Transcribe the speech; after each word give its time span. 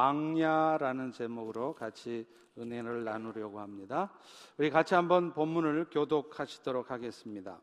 광야라는 0.00 1.12
제목으로 1.12 1.74
같이 1.74 2.26
은혜를 2.56 3.04
나누려고 3.04 3.60
합니다. 3.60 4.10
우리 4.56 4.70
같이 4.70 4.94
한번 4.94 5.34
본문을 5.34 5.88
교독하시도록 5.90 6.90
하겠습니다. 6.90 7.60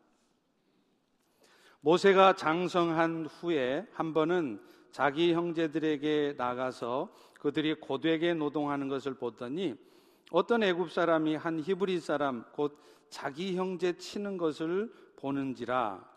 모세가 1.82 2.36
장성한 2.36 3.26
후에 3.26 3.88
한 3.92 4.14
번은 4.14 4.62
자기 4.92 5.34
형제들에게 5.34 6.36
나가서 6.38 7.12
그들이 7.40 7.74
고되게 7.74 8.36
노동하는 8.36 8.88
것을 8.88 9.16
보더니 9.16 9.74
어떤 10.32 10.62
애굽 10.62 10.92
사람이 10.92 11.36
한 11.36 11.60
히브리 11.60 12.00
사람 12.00 12.46
곧 12.52 12.80
자기 13.10 13.58
형제 13.58 13.98
치는 13.98 14.38
것을 14.38 14.94
보는지라 15.16 16.08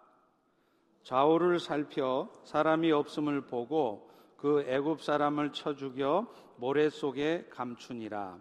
좌우를 1.02 1.60
살펴 1.60 2.28
사람이 2.44 2.92
없음을 2.92 3.46
보고 3.46 4.09
그 4.40 4.64
애굽 4.66 5.02
사람을 5.02 5.52
쳐 5.52 5.74
죽여 5.74 6.26
모래 6.56 6.88
속에 6.88 7.46
감추니라. 7.50 8.38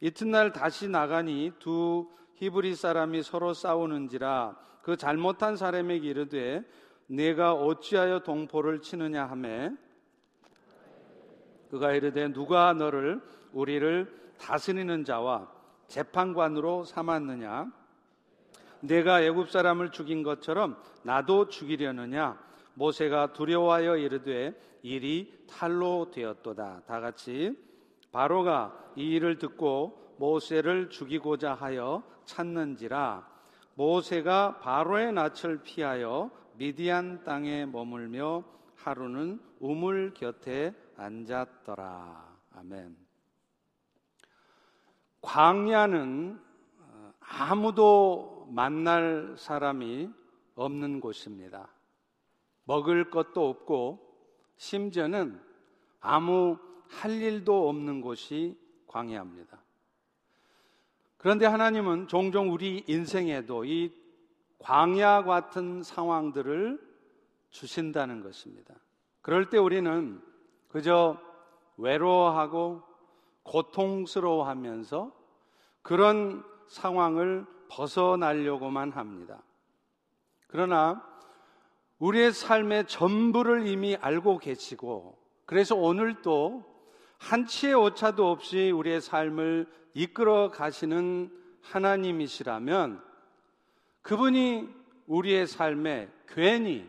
이튿날 0.00 0.52
다시 0.52 0.88
나가니 0.88 1.52
두 1.58 2.08
히브리 2.36 2.76
사람이 2.76 3.22
서로 3.22 3.52
싸우는지라 3.52 4.56
그 4.82 4.96
잘못한 4.96 5.56
사람에게 5.56 6.08
이르되 6.08 6.64
내가 7.06 7.52
어찌하여 7.52 8.20
동포를 8.20 8.80
치느냐 8.80 9.26
하매? 9.26 9.72
그가 11.70 11.92
이르되 11.92 12.32
누가 12.32 12.72
너를 12.72 13.20
우리를 13.52 14.34
다스리는 14.38 15.04
자와 15.04 15.50
재판관으로 15.88 16.84
삼았느냐? 16.84 17.70
내가 18.80 19.20
애굽 19.22 19.50
사람을 19.50 19.90
죽인 19.90 20.22
것처럼 20.22 20.80
나도 21.02 21.48
죽이려느냐 21.48 22.49
모세가 22.74 23.32
두려워하여 23.32 23.96
이르되 23.96 24.54
일이 24.82 25.44
탈로 25.48 26.10
되었도다 26.10 26.82
다 26.86 27.00
같이 27.00 27.56
바로가 28.12 28.92
이 28.96 29.10
일을 29.14 29.38
듣고 29.38 30.14
모세를 30.18 30.90
죽이고자 30.90 31.54
하여 31.54 32.02
찾는지라 32.24 33.28
모세가 33.74 34.58
바로의 34.58 35.12
낯을 35.12 35.62
피하여 35.62 36.30
미디안 36.54 37.24
땅에 37.24 37.64
머물며 37.64 38.44
하루는 38.76 39.40
우물 39.60 40.14
곁에 40.14 40.74
앉았더라. 40.96 42.36
아멘. 42.56 42.96
광야는 45.22 46.40
어, 46.78 47.12
아무도 47.20 48.48
만날 48.50 49.34
사람이 49.38 50.10
없는 50.54 51.00
곳입니다. 51.00 51.68
먹을 52.70 53.10
것도 53.10 53.48
없고 53.48 53.98
심지어는 54.56 55.40
아무 55.98 56.56
할 56.88 57.10
일도 57.10 57.68
없는 57.68 58.00
곳이 58.00 58.56
광야입니다. 58.86 59.60
그런데 61.16 61.46
하나님은 61.46 62.06
종종 62.06 62.52
우리 62.52 62.84
인생에도 62.86 63.64
이 63.64 63.92
광야 64.60 65.24
같은 65.24 65.82
상황들을 65.82 66.80
주신다는 67.50 68.22
것입니다. 68.22 68.74
그럴 69.20 69.50
때 69.50 69.58
우리는 69.58 70.22
그저 70.68 71.20
외로워하고 71.76 72.84
고통스러워하면서 73.42 75.12
그런 75.82 76.44
상황을 76.68 77.46
벗어나려고만 77.68 78.92
합니다. 78.92 79.42
그러나 80.46 81.09
우리의 82.00 82.32
삶의 82.32 82.86
전부를 82.86 83.66
이미 83.66 83.94
알고 83.94 84.38
계시고 84.38 85.16
그래서 85.44 85.76
오늘도 85.76 86.64
한치의 87.18 87.74
오차도 87.74 88.30
없이 88.30 88.70
우리의 88.70 89.00
삶을 89.00 89.66
이끌어 89.94 90.50
가시는 90.50 91.30
하나님이시라면 91.60 93.02
그분이 94.02 94.68
우리의 95.06 95.46
삶에 95.46 96.08
괜히 96.26 96.88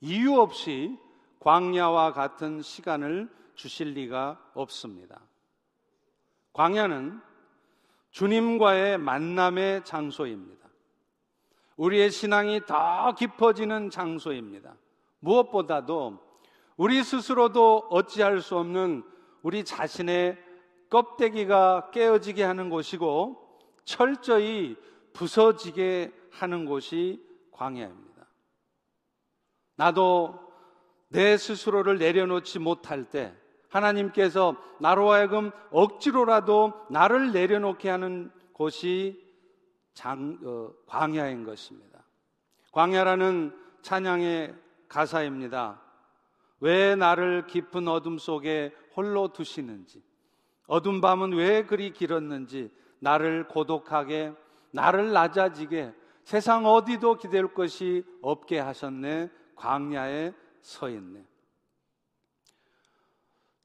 이유 0.00 0.40
없이 0.40 0.98
광야와 1.40 2.12
같은 2.12 2.62
시간을 2.62 3.28
주실 3.54 3.92
리가 3.92 4.40
없습니다. 4.54 5.20
광야는 6.52 7.20
주님과의 8.10 8.98
만남의 8.98 9.84
장소입니다. 9.84 10.61
우리의 11.82 12.12
신앙이 12.12 12.64
더 12.64 13.12
깊어지는 13.18 13.90
장소입니다. 13.90 14.76
무엇보다도 15.18 16.16
우리 16.76 17.02
스스로도 17.02 17.88
어찌할 17.90 18.40
수 18.40 18.56
없는 18.56 19.02
우리 19.42 19.64
자신의 19.64 20.38
껍데기가 20.90 21.90
깨어지게 21.90 22.44
하는 22.44 22.70
곳이고 22.70 23.58
철저히 23.84 24.76
부서지게 25.12 26.12
하는 26.30 26.66
곳이 26.66 27.20
광야입니다. 27.50 28.28
나도 29.74 30.38
내 31.08 31.36
스스로를 31.36 31.98
내려놓지 31.98 32.60
못할 32.60 33.02
때 33.02 33.34
하나님께서 33.70 34.56
나로 34.78 35.10
하여금 35.10 35.50
억지로라도 35.72 36.74
나를 36.90 37.32
내려놓게 37.32 37.90
하는 37.90 38.30
곳이 38.52 39.21
장, 39.94 40.38
어, 40.44 40.72
광야인 40.86 41.44
것입니다. 41.44 42.04
광야라는 42.72 43.56
찬양의 43.82 44.54
가사입니다. 44.88 45.80
왜 46.60 46.94
나를 46.94 47.46
깊은 47.46 47.88
어둠 47.88 48.18
속에 48.18 48.72
홀로 48.96 49.32
두시는지, 49.32 50.02
어둠 50.66 51.00
밤은 51.00 51.32
왜 51.32 51.64
그리 51.64 51.92
길었는지, 51.92 52.70
나를 53.00 53.48
고독하게, 53.48 54.32
나를 54.70 55.12
낮아지게, 55.12 55.92
세상 56.24 56.66
어디도 56.66 57.16
기댈 57.16 57.52
것이 57.52 58.04
없게 58.22 58.58
하셨네, 58.58 59.30
광야에 59.56 60.32
서 60.60 60.88
있네. 60.88 61.24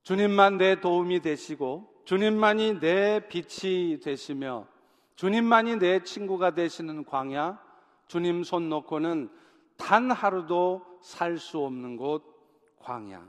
주님만 0.01 0.57
내 0.57 0.79
도움이 0.79 1.19
되시고, 1.21 2.01
주님만이 2.05 2.79
내 2.79 3.27
빛이 3.27 3.99
되시며, 3.99 4.67
주님만이 5.17 5.77
내 5.77 6.03
친구가 6.03 6.51
되시는 6.51 7.03
광야, 7.03 7.59
주님 8.07 8.43
손 8.43 8.69
놓고는 8.69 9.31
단 9.75 10.11
하루도 10.11 10.99
살 11.01 11.37
수 11.37 11.59
없는 11.59 11.97
곳 11.97 12.23
광야. 12.77 13.25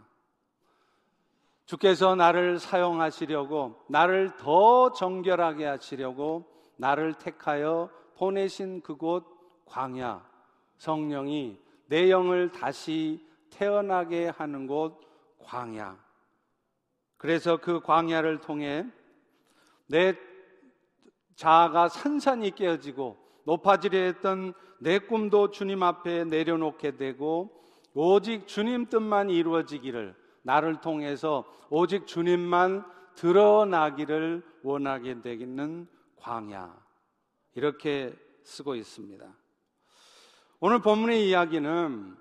주께서 1.65 2.15
나를 2.15 2.59
사용하시려고, 2.59 3.82
나를 3.88 4.37
더 4.37 4.93
정결하게 4.93 5.65
하시려고, 5.65 6.47
나를 6.76 7.15
택하여 7.15 7.91
보내신 8.16 8.82
그곳 8.82 9.25
광야. 9.65 10.28
성령이 10.76 11.59
내 11.87 12.10
영을 12.10 12.53
다시 12.53 13.26
태어나게 13.49 14.28
하는 14.28 14.66
곳 14.66 15.00
광야. 15.38 15.97
그래서 17.16 17.56
그 17.56 17.81
광야를 17.81 18.43
통해 18.43 18.87
내 19.87 20.15
자아가 21.38 21.88
산산이 21.88 22.56
깨어지고 22.56 23.16
높아지려 23.44 23.97
했던 23.97 24.54
내 24.81 24.99
꿈도 24.99 25.53
주님 25.53 25.84
앞에 25.84 26.25
내려놓게 26.25 26.97
되고 26.97 27.62
오직 27.94 28.49
주님 28.49 28.87
뜻만 28.87 29.31
이루어지기를 29.31 30.16
나를 30.43 30.81
통해서 30.81 31.44
오직 31.71 32.09
주님만 32.09 32.84
드러나기를 33.15 34.44
원하게 34.65 35.22
되겠는 35.22 35.87
광야 36.16 36.76
이렇게 37.55 38.16
쓰고 38.43 38.75
있습니다. 38.75 39.25
오늘 40.59 40.81
본문의 40.81 41.28
이야기는 41.28 42.16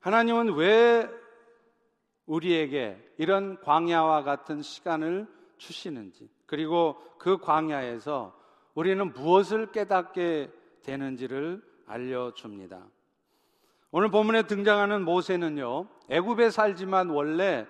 하나님은 0.00 0.54
왜 0.56 1.08
우리에게 2.26 3.14
이런 3.16 3.58
광야와 3.60 4.22
같은 4.22 4.60
시간을 4.60 5.26
주시는지 5.56 6.28
그리고 6.52 7.00
그 7.16 7.38
광야에서 7.38 8.38
우리는 8.74 9.10
무엇을 9.14 9.72
깨닫게 9.72 10.52
되는지를 10.82 11.62
알려줍니다. 11.86 12.84
오늘 13.90 14.10
본문에 14.10 14.42
등장하는 14.42 15.02
모세는요, 15.02 15.86
애굽에 16.10 16.50
살지만 16.50 17.08
원래 17.08 17.66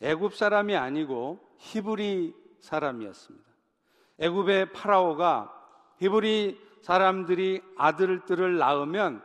애굽 0.00 0.34
사람이 0.34 0.74
아니고 0.74 1.38
히브리 1.58 2.34
사람이었습니다. 2.58 3.46
애굽의 4.18 4.72
파라오가 4.72 5.52
히브리 5.98 6.60
사람들이 6.82 7.62
아들들을 7.76 8.58
낳으면 8.58 9.22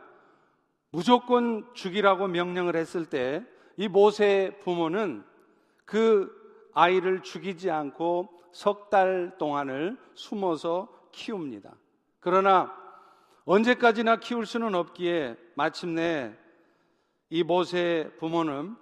무조건 0.92 1.66
죽이라고 1.74 2.28
명령을 2.28 2.76
했을 2.76 3.06
때 3.06 3.44
이 3.76 3.88
모세 3.88 4.56
부모는 4.62 5.24
그 5.84 6.30
아이를 6.72 7.22
죽이지 7.22 7.68
않고 7.68 8.28
석 8.52 8.90
달 8.90 9.36
동안을 9.38 9.96
숨어서 10.14 10.88
키웁니다. 11.12 11.74
그러나 12.20 12.74
언제까지나 13.44 14.16
키울 14.16 14.46
수는 14.46 14.74
없기에 14.74 15.36
마침내 15.54 16.32
이 17.30 17.42
모세 17.42 18.10
부모는 18.18 18.76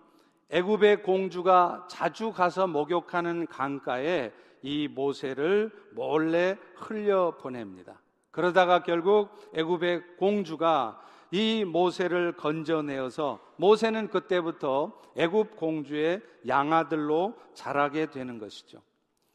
애굽의 0.50 1.04
공주가 1.04 1.86
자주 1.88 2.32
가서 2.32 2.66
목욕하는 2.66 3.46
강가에 3.46 4.32
이 4.62 4.88
모세를 4.88 5.70
몰래 5.92 6.58
흘려 6.74 7.36
보냅니다. 7.38 8.00
그러다가 8.30 8.82
결국 8.82 9.30
애굽의 9.54 10.16
공주가 10.16 11.00
이 11.30 11.64
모세를 11.64 12.32
건져내어서 12.32 13.38
모세는 13.56 14.10
그때부터 14.10 15.00
애굽 15.16 15.56
공주의 15.56 16.20
양아들로 16.46 17.34
자라게 17.54 18.06
되는 18.06 18.38
것이죠. 18.38 18.82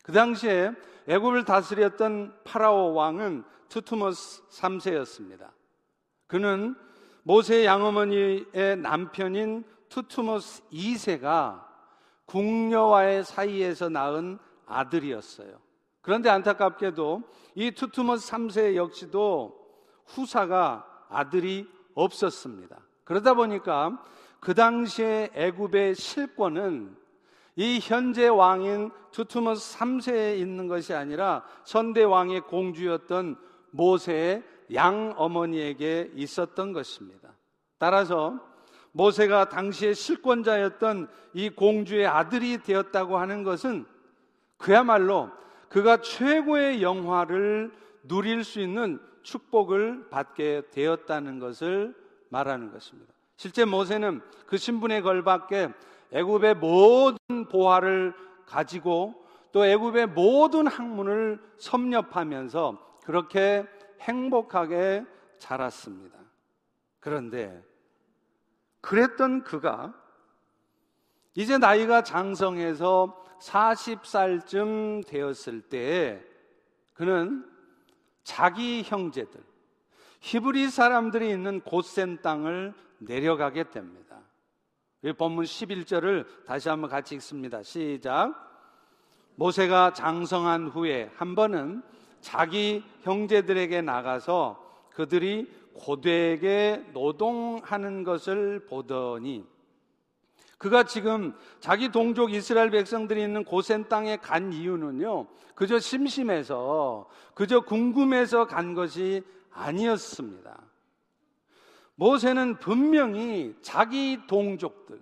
그 0.06 0.12
당시에 0.12 0.72
애굽을 1.07 1.46
다스렸던 1.46 2.42
파라오 2.44 2.94
왕은 2.94 3.44
투투머스 3.69 4.50
3세였습니다. 4.50 5.50
그는 6.28 6.75
모세 7.24 7.66
양어머니의 7.66 8.78
남편인 8.78 9.63
투투머스 9.90 10.69
2세가 10.72 11.66
궁녀와의 12.25 13.24
사이에서 13.24 13.90
낳은 13.90 14.38
아들이었어요. 14.68 15.60
그런데 16.02 16.30
안타깝게도 16.30 17.24
이 17.56 17.72
투투머스 17.72 18.31
3세 18.31 18.75
역시도 18.75 19.58
후사가 20.06 20.86
아들이 21.10 21.68
없었습니다. 21.96 22.78
그러다 23.06 23.34
보니까 23.34 24.04
그 24.40 24.54
당시에 24.54 25.31
애굽의 25.34 25.96
실권은 25.96 26.96
이 27.56 27.80
현재 27.81 28.28
왕인 28.28 28.92
투투머스 29.12 29.78
3세에 29.78 30.38
있는 30.38 30.68
것이 30.68 30.94
아니라 30.94 31.46
선대 31.63 32.04
왕의 32.04 32.42
공주였던 32.42 33.38
모세의 33.72 34.44
양 34.74 35.13
어머니에게 35.16 36.12
있었던 36.16 36.74
것입니다. 36.74 37.30
따라서 37.78 38.40
모세가 38.92 39.50
당시의 39.50 39.94
실권자였던 39.96 41.10
이 41.34 41.50
공주의 41.50 42.06
아들이 42.06 42.57
되었다고 42.57 43.18
하는 43.18 43.44
것은 43.44 43.86
그야말로 44.58 45.30
그가 45.69 45.98
최고의 45.98 46.81
영화를 46.81 47.74
누릴 48.04 48.44
수 48.44 48.60
있는 48.62 49.00
축복을 49.24 50.10
받게 50.10 50.63
되었다는 50.72 51.40
것을 51.40 51.96
말하는 52.30 52.72
것입니다. 52.72 53.13
실제 53.36 53.66
모세는 53.66 54.22
그 54.46 54.58
신분에 54.58 55.01
걸맞게 55.01 55.69
애굽의 56.15 56.56
모든 56.56 57.45
보화를 57.50 58.13
가지고 58.45 59.27
또 59.51 59.65
애굽의 59.65 60.07
모든 60.07 60.65
학문을 60.65 61.41
섭렵하면서 61.57 63.01
그렇게 63.03 63.65
행복하게 64.00 65.06
자랐습니다. 65.39 66.17
그런데 67.01 67.62
그랬던 68.79 69.44
그가 69.44 69.94
이제 71.33 71.57
나이가 71.57 72.01
장성해서 72.01 73.23
40살쯤 73.41 75.06
되었을 75.06 75.63
때 75.63 76.23
그는 76.94 77.45
자기 78.23 78.83
형제들, 78.83 79.44
히브리 80.21 80.69
사람들이 80.69 81.29
있는 81.29 81.59
고센 81.59 82.21
땅을 82.21 82.73
내려가게 83.00 83.69
됩니다. 83.69 84.25
이 85.06 85.13
본문 85.13 85.46
11절을 85.46 86.25
다시 86.48 86.68
한번 86.68 86.90
같이 86.90 87.13
읽습니다. 87.16 87.62
시작. 87.62 88.34
모세가 89.36 89.94
장성한 89.94 90.69
후에 90.69 91.12
한 91.16 91.36
번은 91.36 91.84
자기 92.22 92.84
형제들에게 93.04 93.84
나가서 93.84 94.88
그들이 94.96 95.48
고되게 95.75 96.84
노동하는 96.94 98.04
것을 98.04 98.66
보더니 98.66 99.46
그가 100.57 100.86
지금 100.86 101.36
자기 101.60 101.90
동족 101.90 102.34
이스라엘 102.34 102.72
백성들이 102.72 103.22
있는 103.22 103.44
고센 103.44 103.88
땅에 103.88 104.18
간 104.18 104.54
이유는요, 104.54 105.28
그저 105.54 105.78
심심해서, 105.78 107.08
그저 107.36 107.60
궁금해서 107.60 108.48
간 108.48 108.74
것이 108.74 109.22
아니었습니다. 109.51 110.60
모세는 111.95 112.59
분명히 112.59 113.56
자기 113.62 114.19
동족들, 114.27 115.00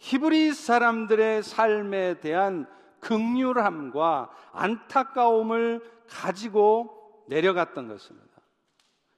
히브리 0.00 0.52
사람들의 0.52 1.42
삶에 1.42 2.20
대한 2.20 2.66
극률함과 3.00 4.30
안타까움을 4.52 5.80
가지고 6.08 7.24
내려갔던 7.28 7.88
것입니다. 7.88 8.32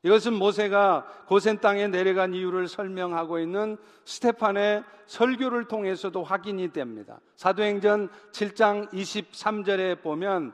이것은 0.02 0.34
모세가 0.34 1.06
고센 1.26 1.58
땅에 1.60 1.88
내려간 1.88 2.34
이유를 2.34 2.68
설명하고 2.68 3.38
있는 3.38 3.78
스테판의 4.04 4.84
설교를 5.06 5.64
통해서도 5.64 6.22
확인이 6.22 6.72
됩니다. 6.72 7.20
사도행전 7.36 8.10
7장 8.32 8.92
23절에 8.92 10.02
보면 10.02 10.52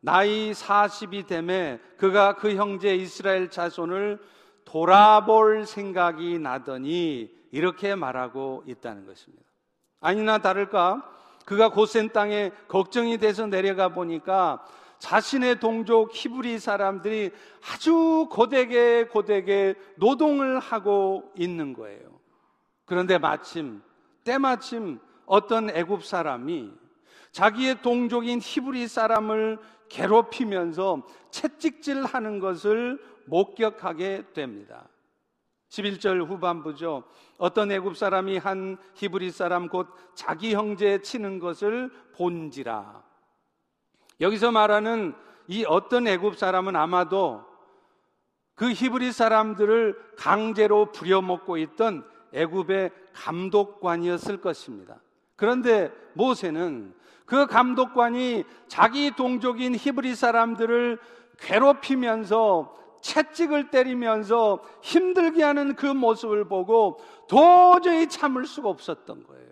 나이 0.00 0.50
40이 0.50 1.28
되매 1.28 1.78
그가 1.98 2.34
그 2.34 2.56
형제 2.56 2.96
이스라엘 2.96 3.48
자손을 3.48 4.18
돌아볼 4.64 5.66
생각이 5.66 6.38
나더니 6.38 7.30
이렇게 7.52 7.94
말하고 7.94 8.64
있다는 8.66 9.06
것입니다. 9.06 9.44
아니나 10.00 10.38
다를까 10.38 11.08
그가 11.44 11.70
고센 11.70 12.10
땅에 12.10 12.52
걱정이 12.68 13.18
돼서 13.18 13.46
내려가 13.46 13.88
보니까 13.88 14.64
자신의 14.98 15.60
동족 15.60 16.10
히브리 16.14 16.58
사람들이 16.58 17.30
아주 17.72 18.28
고되게 18.30 19.06
고되게 19.06 19.74
노동을 19.96 20.60
하고 20.60 21.32
있는 21.36 21.72
거예요. 21.72 22.20
그런데 22.84 23.18
마침 23.18 23.82
때마침 24.24 25.00
어떤 25.26 25.70
애굽 25.70 26.04
사람이 26.04 26.70
자기의 27.32 27.82
동족인 27.82 28.40
히브리 28.42 28.88
사람을 28.88 29.58
괴롭히면서 29.88 31.02
채찍질하는 31.30 32.38
것을 32.38 33.00
목격하게 33.30 34.24
됩니다. 34.34 34.88
11절 35.70 36.26
후반부죠. 36.26 37.04
어떤 37.38 37.70
애굽 37.70 37.96
사람이 37.96 38.38
한 38.38 38.76
히브리 38.94 39.30
사람 39.30 39.68
곧 39.68 39.86
자기 40.14 40.52
형제 40.52 41.00
치는 41.00 41.38
것을 41.38 41.90
본지라. 42.16 43.02
여기서 44.20 44.50
말하는 44.50 45.14
이 45.46 45.64
어떤 45.66 46.08
애굽 46.08 46.36
사람은 46.36 46.74
아마도 46.76 47.44
그 48.56 48.72
히브리 48.72 49.12
사람들을 49.12 49.96
강제로 50.18 50.92
부려먹고 50.92 51.56
있던 51.56 52.04
애굽의 52.32 52.90
감독관이었을 53.14 54.40
것입니다. 54.40 55.00
그런데 55.36 55.90
모세는 56.14 56.94
그 57.24 57.46
감독관이 57.46 58.44
자기 58.66 59.12
동족인 59.12 59.76
히브리 59.76 60.14
사람들을 60.16 60.98
괴롭히면서 61.38 62.76
채찍을 63.00 63.70
때리면서 63.70 64.62
힘들게 64.82 65.42
하는 65.42 65.74
그 65.74 65.86
모습을 65.86 66.44
보고 66.46 67.00
도저히 67.28 68.08
참을 68.08 68.46
수가 68.46 68.68
없었던 68.68 69.24
거예요. 69.24 69.50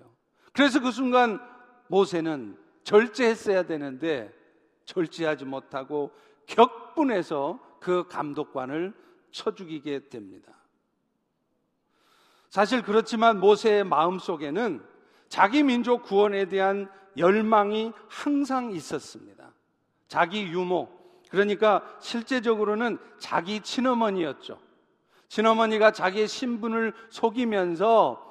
그래서 0.53 0.81
그 0.81 0.91
순간 0.91 1.41
모세는 1.89 2.59
절제했어야 2.85 3.65
되는데 3.65 4.33
절제하지 4.85 5.45
못하고 5.45 6.13
격분해서 6.47 7.61
그 7.81 8.07
감독관을 8.09 8.95
쳐 9.31 9.55
죽이게 9.55 10.09
됩니다. 10.09 10.53
사실 12.49 12.83
그렇지만 12.83 13.41
모세의 13.41 13.85
마음 13.85 14.19
속에는 14.19 14.83
자기 15.29 15.63
민족 15.63 16.03
구원에 16.03 16.47
대한 16.47 16.91
열망이 17.17 17.93
항상 18.09 18.73
있었습니다. 18.73 19.53
자기 20.09 20.45
유모, 20.45 20.89
그러니까 21.31 21.83
실제적으로는 22.01 22.99
자기 23.19 23.61
친어머니였죠. 23.61 24.59
친어머니가 25.29 25.93
자기의 25.93 26.27
신분을 26.27 26.95
속이면서 27.11 28.25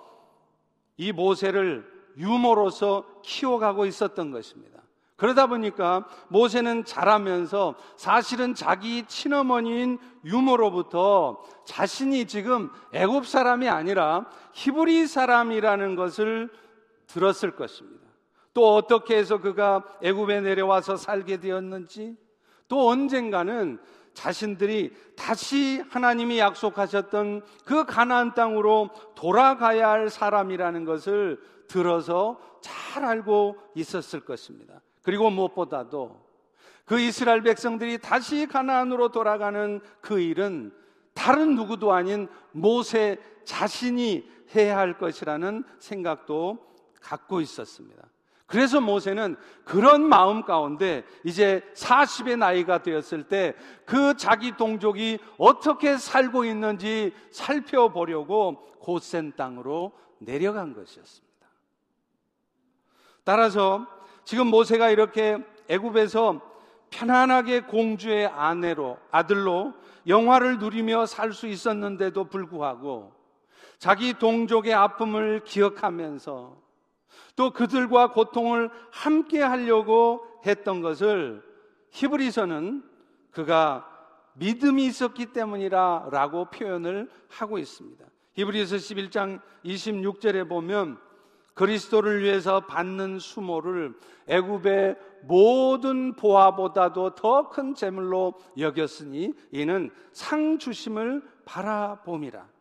이 0.98 1.12
모세를 1.12 1.86
유모로서 2.18 3.06
키워가고 3.24 3.86
있었던 3.86 4.32
것입니다. 4.32 4.82
그러다 5.16 5.48
보니까 5.48 6.08
모세는 6.28 6.86
자라면서 6.86 7.76
사실은 7.96 8.54
자기 8.54 9.04
친어머니인 9.08 9.98
유모로부터 10.24 11.44
자신이 11.66 12.26
지금 12.26 12.70
애굽 12.94 13.26
사람이 13.26 13.68
아니라 13.68 14.30
히브리 14.54 15.08
사람이라는 15.08 15.96
것을 15.96 16.50
들었을 17.08 17.56
것입니다. 17.56 18.06
또 18.54 18.76
어떻게 18.76 19.18
해서 19.18 19.40
그가 19.40 19.84
애굽에 20.04 20.42
내려와서 20.42 20.98
살게 20.98 21.38
되었는지 21.38 22.16
또 22.68 22.90
언젠가는 22.90 23.80
자신들이 24.14 24.96
다시 25.16 25.84
하나님이 25.90 26.40
약속하셨던 26.40 27.44
그 27.66 27.86
가나안 27.86 28.34
땅으로 28.34 28.90
돌아가야 29.16 29.90
할 29.90 30.10
사람이라는 30.10 30.86
것을 30.86 31.40
들어서 31.68 32.40
잘 32.62 33.06
알고 33.06 33.58
있었을 33.76 34.22
것입니다. 34.22 34.82
그리고 35.04 35.30
무엇보다도 35.30 36.26
그 36.86 37.00
이스라엘 37.00 37.44
백성들이 37.44 38.00
다시 38.00 38.48
가나안으로 38.48 39.10
돌아가는 39.10 39.82
그 40.02 40.20
일은 40.20 40.74
다른 41.14 41.56
누구도 41.56 41.94
아닌 41.94 42.28
모세 42.52 43.18
자신이 43.44 44.30
해야 44.56 44.78
할 44.78 44.98
것이라는 44.98 45.64
생각도 45.80 46.58
갖고 47.02 47.42
있었습니다. 47.42 48.04
그래서 48.48 48.80
모세는 48.82 49.36
그런 49.66 50.08
마음 50.08 50.44
가운데 50.44 51.04
이제 51.24 51.62
40의 51.76 52.38
나이가 52.38 52.82
되었을 52.82 53.24
때 53.24 53.54
그 53.88 54.18
자기 54.18 54.52
동족이 54.52 55.18
어떻게 55.38 55.98
살고 55.98 56.44
있는지 56.44 57.14
살펴보려고 57.32 58.68
고센 58.80 59.34
땅으로 59.38 59.94
내려간 60.20 60.74
것이었습니다. 60.74 61.48
따라서 63.24 63.88
지금 64.26 64.48
모세가 64.48 64.90
이렇게 64.90 65.38
애굽에서 65.70 66.42
편안하게 66.90 67.62
공주의 67.62 68.28
아내로 68.28 68.98
아들로 69.10 69.74
영화를 70.06 70.60
누리며 70.60 71.06
살 71.06 71.32
수 71.32 71.48
있었는데도 71.48 72.26
불구하고 72.26 73.14
자기 73.80 74.14
동족의 74.14 74.74
아픔을 74.74 75.46
기억하면서 75.46 76.58
또 77.36 77.52
그들과 77.52 78.12
고통을 78.12 78.70
함께 78.92 79.42
하려고 79.42 80.26
했던 80.46 80.82
것을 80.82 81.44
히브리서는 81.92 82.84
그가 83.32 83.88
믿음이 84.34 84.86
있었기 84.86 85.28
때문이라 85.28 86.10
라고 86.12 86.46
표현을 86.46 87.10
하고 87.30 87.58
있습니다. 87.58 88.06
히브리서 88.34 88.76
11장 88.76 89.42
26절에 89.66 90.48
보면 90.48 91.00
그리스도를 91.56 92.22
위해서 92.22 92.60
받는 92.60 93.18
수모를 93.18 93.96
애굽의 94.28 94.96
모든 95.24 96.14
보화보다도 96.16 97.16
더 97.16 97.50
큰 97.50 97.74
재물로 97.74 98.36
여겼으니 98.60 99.34
이는 99.52 99.90
상 100.12 100.60
주심을 100.60 101.24
바라봄이라. 101.46 102.57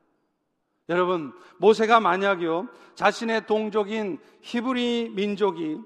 여러분, 0.89 1.33
모세가 1.59 2.01
만약요, 2.01 2.69
자신의 2.95 3.47
동족인 3.47 4.19
히브리 4.41 5.13
민족이 5.15 5.81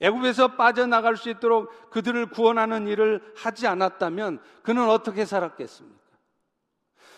애굽에서 0.00 0.56
빠져나갈 0.56 1.16
수 1.16 1.28
있도록 1.28 1.90
그들을 1.90 2.30
구원하는 2.30 2.86
일을 2.86 3.20
하지 3.36 3.66
않았다면 3.66 4.40
그는 4.62 4.88
어떻게 4.88 5.24
살았겠습니까? 5.24 5.98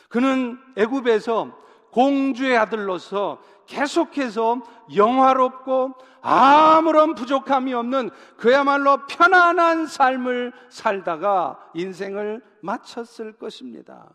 그는 0.09 0.59
애굽에서 0.77 1.59
공주의 1.91 2.57
아들로서 2.57 3.43
계속해서 3.67 4.63
영화롭고 4.95 5.95
아무런 6.23 7.15
부족함이 7.15 7.73
없는 7.75 8.11
그야말로 8.37 9.07
편안한 9.07 9.87
삶을 9.87 10.53
살다가 10.69 11.71
인생을 11.75 12.43
마쳤을 12.63 13.33
것입니다. 13.35 14.11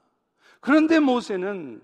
그런데 0.59 0.99
모세는 0.99 1.81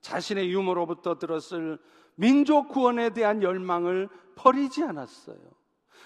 자신의 0.00 0.50
유머로부터 0.50 1.18
들었을 1.18 1.78
민족 2.14 2.68
구원에 2.68 3.10
대한 3.10 3.42
열망을 3.42 4.08
버리지 4.34 4.82
않았어요. 4.82 5.38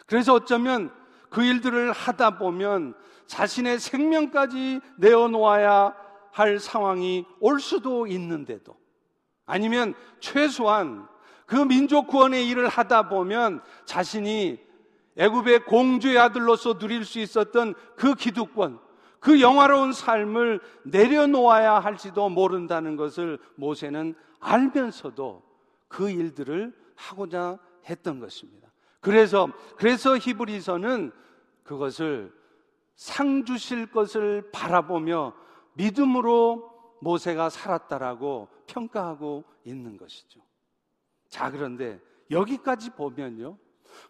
그래서 0.06 0.34
어쩌면 0.34 0.92
그 1.30 1.42
일들을 1.42 1.92
하다 1.92 2.38
보면 2.38 2.94
자신의 3.26 3.78
생명까지 3.78 4.80
내어놓아야 4.98 5.94
할 6.30 6.58
상황이 6.58 7.24
올 7.40 7.60
수도 7.60 8.06
있는데도 8.06 8.76
아니면 9.46 9.94
최소한 10.20 11.08
그 11.46 11.56
민족 11.56 12.06
구원의 12.06 12.48
일을 12.48 12.68
하다 12.68 13.08
보면 13.08 13.62
자신이 13.84 14.58
애굽의 15.16 15.64
공주의 15.66 16.18
아들로서 16.18 16.78
누릴 16.78 17.04
수 17.04 17.20
있었던 17.20 17.74
그 17.96 18.14
기득권, 18.14 18.80
그 19.24 19.40
영화로운 19.40 19.94
삶을 19.94 20.60
내려놓아야 20.82 21.78
할지도 21.80 22.28
모른다는 22.28 22.96
것을 22.96 23.38
모세는 23.54 24.14
알면서도 24.38 25.42
그 25.88 26.10
일들을 26.10 26.74
하고자 26.94 27.58
했던 27.88 28.20
것입니다. 28.20 28.70
그래서 29.00 29.48
그래서 29.76 30.18
히브리서는 30.18 31.10
그것을 31.62 32.34
상 32.96 33.46
주실 33.46 33.86
것을 33.86 34.50
바라보며 34.52 35.32
믿음으로 35.72 36.98
모세가 37.00 37.48
살았다라고 37.48 38.48
평가하고 38.66 39.44
있는 39.64 39.96
것이죠. 39.96 40.40
자, 41.30 41.50
그런데 41.50 41.98
여기까지 42.30 42.90
보면요. 42.90 43.56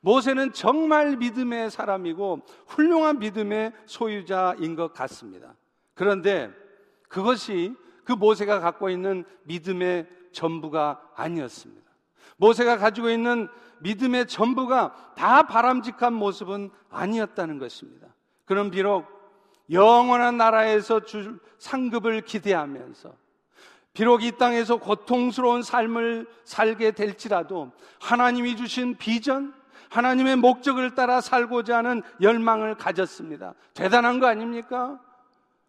모세는 0.00 0.52
정말 0.52 1.16
믿음의 1.16 1.70
사람이고 1.70 2.40
훌륭한 2.66 3.18
믿음의 3.18 3.72
소유자인 3.86 4.76
것 4.76 4.92
같습니다. 4.92 5.54
그런데 5.94 6.50
그것이 7.08 7.74
그 8.04 8.12
모세가 8.12 8.60
갖고 8.60 8.90
있는 8.90 9.24
믿음의 9.44 10.08
전부가 10.32 11.00
아니었습니다. 11.14 11.84
모세가 12.36 12.78
가지고 12.78 13.10
있는 13.10 13.48
믿음의 13.80 14.26
전부가 14.26 15.12
다 15.16 15.44
바람직한 15.44 16.12
모습은 16.12 16.70
아니었다는 16.90 17.58
것입니다. 17.58 18.08
그럼 18.44 18.70
비록 18.70 19.06
영원한 19.70 20.36
나라에서 20.36 21.00
줄 21.04 21.38
상급을 21.58 22.22
기대하면서 22.22 23.14
비록 23.94 24.24
이 24.24 24.32
땅에서 24.32 24.76
고통스러운 24.76 25.62
삶을 25.62 26.26
살게 26.44 26.90
될지라도 26.90 27.70
하나님이 28.00 28.56
주신 28.56 28.96
비전, 28.96 29.54
하나님의 29.94 30.36
목적을 30.36 30.96
따라 30.96 31.20
살고자 31.20 31.78
하는 31.78 32.02
열망을 32.20 32.74
가졌습니다. 32.74 33.54
대단한 33.74 34.18
거 34.18 34.26
아닙니까? 34.26 35.00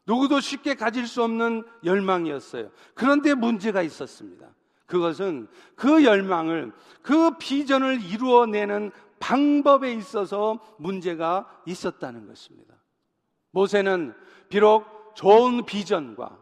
누구도 0.08 0.40
쉽게 0.40 0.74
가질 0.74 1.08
수 1.08 1.24
없는 1.24 1.64
열망이었어요. 1.84 2.72
그런데 2.96 3.36
문제가 3.36 3.84
있었습니다. 3.84 4.48
그것은 4.88 5.48
그 5.76 6.04
열망을, 6.04 6.72
그 7.04 7.38
비전을 7.38 8.02
이루어내는 8.04 8.92
방법에 9.20 9.94
있어서 9.94 10.60
문제가 10.78 11.48
있었다는 11.68 12.28
것입니다. 12.28 12.74
모세는 13.52 14.16
비록 14.50 15.14
좋은 15.16 15.66
비전과 15.66 16.38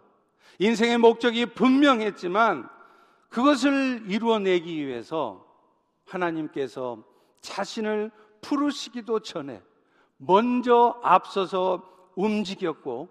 인생의 0.60 1.00
목적이 1.00 1.48
분명했지만 1.48 2.70
그것을 3.28 4.06
이루어내기 4.08 4.88
위해서 4.88 5.46
하나님께서 6.06 7.04
자신을 7.44 8.10
부르시기도 8.42 9.20
전에 9.20 9.62
먼저 10.18 11.00
앞서서 11.04 11.84
움직였고 12.16 13.10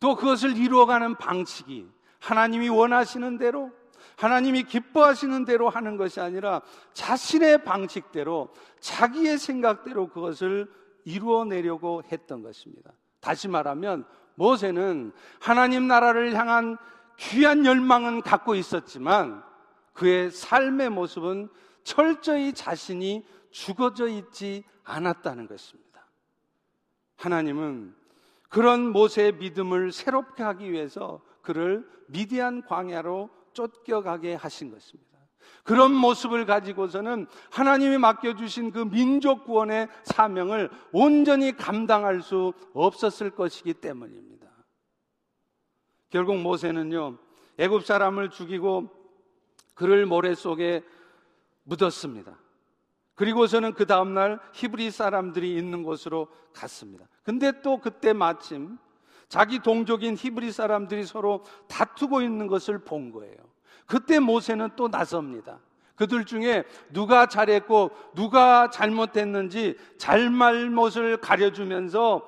또 0.00 0.16
그것을 0.16 0.56
이루어가는 0.56 1.16
방식이 1.16 1.86
하나님이 2.20 2.70
원하시는 2.70 3.36
대로 3.36 3.70
하나님이 4.16 4.64
기뻐하시는 4.64 5.44
대로 5.44 5.68
하는 5.68 5.96
것이 5.96 6.20
아니라 6.20 6.62
자신의 6.92 7.64
방식대로 7.64 8.48
자기의 8.80 9.38
생각대로 9.38 10.08
그것을 10.08 10.70
이루어내려고 11.04 12.02
했던 12.10 12.42
것입니다. 12.42 12.92
다시 13.20 13.48
말하면 13.48 14.04
모세는 14.36 15.12
하나님 15.40 15.88
나라를 15.88 16.34
향한 16.34 16.76
귀한 17.16 17.64
열망은 17.64 18.22
갖고 18.22 18.54
있었지만 18.54 19.42
그의 19.92 20.30
삶의 20.30 20.90
모습은 20.90 21.48
철저히 21.84 22.52
자신이 22.52 23.24
죽어져 23.54 24.08
있지 24.08 24.64
않았다는 24.82 25.46
것입니다. 25.46 26.04
하나님은 27.14 27.94
그런 28.48 28.90
모세의 28.90 29.36
믿음을 29.36 29.92
새롭게 29.92 30.42
하기 30.42 30.72
위해서 30.72 31.22
그를 31.40 31.88
미디안 32.08 32.62
광야로 32.66 33.30
쫓겨가게 33.52 34.34
하신 34.34 34.72
것입니다. 34.72 35.14
그런 35.62 35.94
모습을 35.94 36.46
가지고서는 36.46 37.26
하나님이 37.52 37.96
맡겨주신 37.98 38.72
그 38.72 38.90
민족 38.90 39.44
구원의 39.44 39.88
사명을 40.02 40.70
온전히 40.90 41.56
감당할 41.56 42.22
수 42.22 42.52
없었을 42.72 43.30
것이기 43.30 43.74
때문입니다. 43.74 44.48
결국 46.10 46.38
모세는요, 46.40 47.18
애굽 47.58 47.84
사람을 47.84 48.30
죽이고 48.30 48.90
그를 49.74 50.06
모래 50.06 50.34
속에 50.34 50.82
묻었습니다. 51.62 52.43
그리고서는 53.14 53.74
그 53.74 53.86
다음날 53.86 54.40
히브리 54.52 54.90
사람들이 54.90 55.56
있는 55.56 55.82
곳으로 55.82 56.28
갔습니다. 56.52 57.06
근데 57.22 57.52
또 57.62 57.78
그때 57.78 58.12
마침 58.12 58.78
자기 59.28 59.58
동족인 59.60 60.16
히브리 60.16 60.52
사람들이 60.52 61.04
서로 61.04 61.44
다투고 61.68 62.22
있는 62.22 62.46
것을 62.46 62.78
본 62.78 63.10
거예요. 63.10 63.36
그때 63.86 64.18
모세는 64.18 64.70
또 64.76 64.88
나섭니다. 64.88 65.60
그들 65.96 66.24
중에 66.24 66.64
누가 66.92 67.26
잘했고 67.26 67.90
누가 68.14 68.68
잘못했는지 68.70 69.76
잘말못을 69.98 71.18
가려주면서 71.18 72.26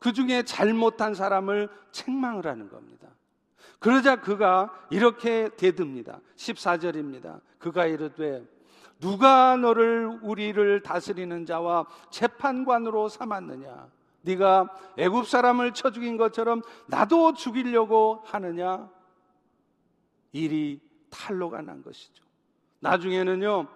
그 0.00 0.12
중에 0.12 0.42
잘못한 0.42 1.14
사람을 1.14 1.68
책망을 1.92 2.46
하는 2.46 2.68
겁니다. 2.68 3.08
그러자 3.78 4.16
그가 4.16 4.72
이렇게 4.90 5.50
대듭니다. 5.56 6.20
14절입니다. 6.36 7.40
그가 7.58 7.86
이르되 7.86 8.42
누가 9.00 9.56
너를 9.56 10.18
우리를 10.22 10.82
다스리는 10.82 11.46
자와 11.46 11.86
재판관으로 12.10 13.08
삼았느냐? 13.08 13.88
네가 14.22 14.68
애굽 14.96 15.26
사람을 15.26 15.72
쳐 15.74 15.90
죽인 15.90 16.16
것처럼 16.16 16.62
나도 16.86 17.34
죽이려고 17.34 18.22
하느냐? 18.24 18.88
일이 20.32 20.80
탈로가 21.10 21.62
난 21.62 21.82
것이죠. 21.82 22.24
나중에는요, 22.80 23.66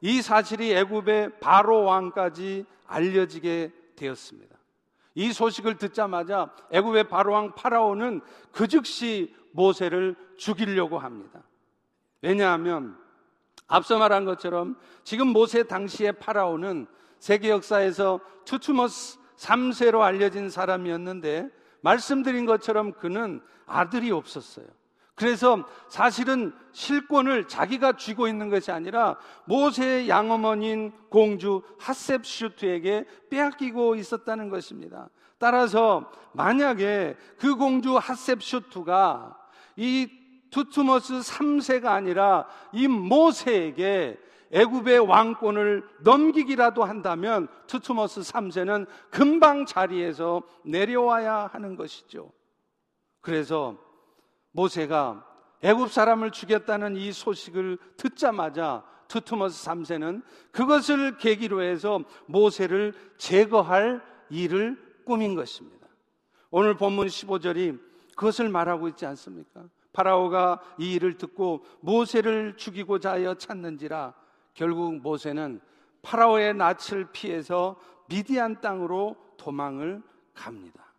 이 0.00 0.20
사실이 0.20 0.72
애굽의 0.72 1.38
바로 1.40 1.84
왕까지 1.84 2.66
알려지게 2.86 3.72
되었습니다. 3.96 4.56
이 5.14 5.32
소식을 5.32 5.76
듣자마자 5.76 6.54
애굽의 6.70 7.08
바로 7.08 7.32
왕 7.32 7.54
파라오는 7.54 8.20
그 8.50 8.66
즉시 8.66 9.34
모세를 9.52 10.16
죽이려고 10.36 10.98
합니다. 10.98 11.42
왜냐하면 12.22 12.98
앞서 13.66 13.98
말한 13.98 14.24
것처럼 14.24 14.76
지금 15.04 15.28
모세 15.28 15.62
당시의 15.62 16.12
파라오는 16.14 16.86
세계 17.18 17.50
역사에서 17.50 18.20
투투머스 18.44 19.18
3세로 19.36 20.00
알려진 20.00 20.50
사람이었는데 20.50 21.48
말씀드린 21.80 22.46
것처럼 22.46 22.92
그는 22.92 23.40
아들이 23.66 24.10
없었어요. 24.10 24.66
그래서 25.14 25.64
사실은 25.88 26.52
실권을 26.72 27.46
자기가 27.46 27.92
쥐고 27.92 28.28
있는 28.28 28.48
것이 28.48 28.72
아니라 28.72 29.16
모세의 29.44 30.08
양어머니인 30.08 30.92
공주 31.10 31.62
하셉슈트에게 31.78 33.04
빼앗기고 33.30 33.96
있었다는 33.96 34.48
것입니다. 34.48 35.08
따라서 35.38 36.10
만약에 36.32 37.16
그 37.38 37.56
공주 37.56 37.96
하셉슈트가 37.96 39.36
이 39.76 40.08
투투머스 40.52 41.20
3세가 41.20 41.86
아니라 41.86 42.46
이 42.72 42.86
모세에게 42.86 44.18
애굽의 44.52 44.98
왕권을 45.00 45.82
넘기기라도 46.00 46.84
한다면 46.84 47.48
투투머스 47.66 48.20
3세는 48.20 48.86
금방 49.10 49.64
자리에서 49.64 50.42
내려와야 50.64 51.48
하는 51.52 51.74
것이죠. 51.74 52.30
그래서 53.22 53.78
모세가 54.52 55.26
애굽 55.62 55.90
사람을 55.90 56.32
죽였다는 56.32 56.96
이 56.96 57.12
소식을 57.12 57.78
듣자마자 57.96 58.84
투투머스 59.08 59.64
3세는 59.64 60.22
그것을 60.52 61.16
계기로 61.16 61.62
해서 61.62 62.00
모세를 62.26 62.92
제거할 63.16 64.02
일을 64.28 64.78
꾸민 65.06 65.34
것입니다. 65.34 65.86
오늘 66.50 66.76
본문 66.76 67.06
15절이 67.06 67.80
그것을 68.16 68.50
말하고 68.50 68.88
있지 68.88 69.06
않습니까? 69.06 69.64
파라오가 69.92 70.60
이 70.78 70.94
일을 70.94 71.18
듣고 71.18 71.64
모세를 71.80 72.56
죽이고자 72.56 73.12
하여 73.12 73.34
찾는지라 73.34 74.14
결국 74.54 74.96
모세는 75.00 75.60
파라오의 76.02 76.54
낯을 76.54 77.08
피해서 77.12 77.76
미디안 78.08 78.60
땅으로 78.60 79.16
도망을 79.36 80.02
갑니다. 80.34 80.92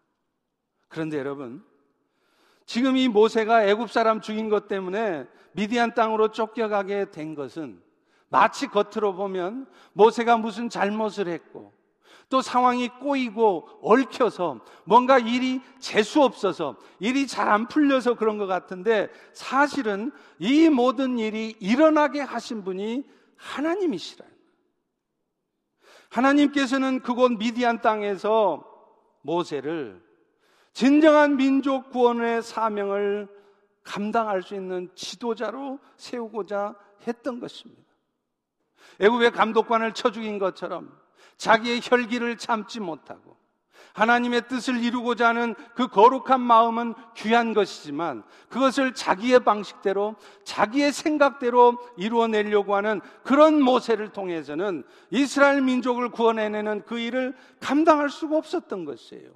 그런데 0.88 1.18
여러분, 1.18 1.64
지금 2.66 2.96
이 2.98 3.08
모세가 3.08 3.66
애굽 3.66 3.92
사람 3.92 4.22
죽인 4.22 4.50
것 4.50 4.68
때문에 4.68 5.28
미디안 5.54 5.94
땅으로 5.94 6.30
쫓겨가게 6.30 7.12
된 7.12 7.36
것은 7.36 7.82
마치 8.30 8.68
겉으로 8.68 9.14
보면 9.14 9.68
모세가 9.94 10.38
무슨 10.38 10.70
잘못을 10.70 11.28
했고 11.28 11.74
또 12.30 12.42
상황이 12.42 12.90
꼬이고 12.90 13.68
얽혀서 13.82 14.62
뭔가 14.86 15.20
일이 15.20 15.62
재수 15.80 16.24
없어서 16.24 16.78
일이 17.00 17.28
잘 17.28 17.48
안 17.48 17.68
풀려서 17.68 18.16
그런 18.16 18.38
것 18.38 18.48
같은데 18.48 19.10
사실은 19.34 20.12
이 20.40 20.70
모든 20.70 21.20
일이 21.20 21.56
일어나게 21.60 22.22
하신 22.22 22.64
분이 22.64 23.04
하나님이시라. 23.38 24.26
하나님께서는 26.10 27.02
그곳 27.02 27.32
미디안 27.34 27.82
땅에서 27.82 28.64
모세를 29.22 30.02
진정한 30.74 31.38
민족 31.38 31.92
구원의 31.92 32.42
사명을 32.42 33.28
감당할 33.84 34.42
수 34.42 34.56
있는 34.56 34.90
지도자로 34.96 35.80
세우고자 35.98 36.76
했던 37.06 37.40
것입니다. 37.40 37.84
애굽의 39.00 39.32
감독관을 39.32 39.94
쳐 39.94 40.12
죽인 40.12 40.40
것처럼 40.40 41.03
자기의 41.44 41.82
혈기를 41.84 42.38
참지 42.38 42.80
못하고 42.80 43.36
하나님의 43.92 44.48
뜻을 44.48 44.82
이루고자 44.82 45.28
하는 45.28 45.56
그 45.76 45.88
거룩한 45.88 46.40
마음은 46.40 46.94
귀한 47.18 47.54
것이지만 47.54 48.24
그것을 48.48 48.94
자기의 48.94 49.42
방식대로 49.42 50.16
자기의 50.46 50.94
생각대로 50.94 51.78
이루어내려고 51.98 52.76
하는 52.76 53.02
그런 53.24 53.62
모세를 53.62 54.14
통해서는 54.14 54.86
이스라엘 55.12 55.62
민족을 55.62 56.10
구원해내는 56.10 56.84
그 56.86 56.98
일을 56.98 57.36
감당할 57.60 58.10
수가 58.10 58.38
없었던 58.38 58.86
것이에요. 58.86 59.30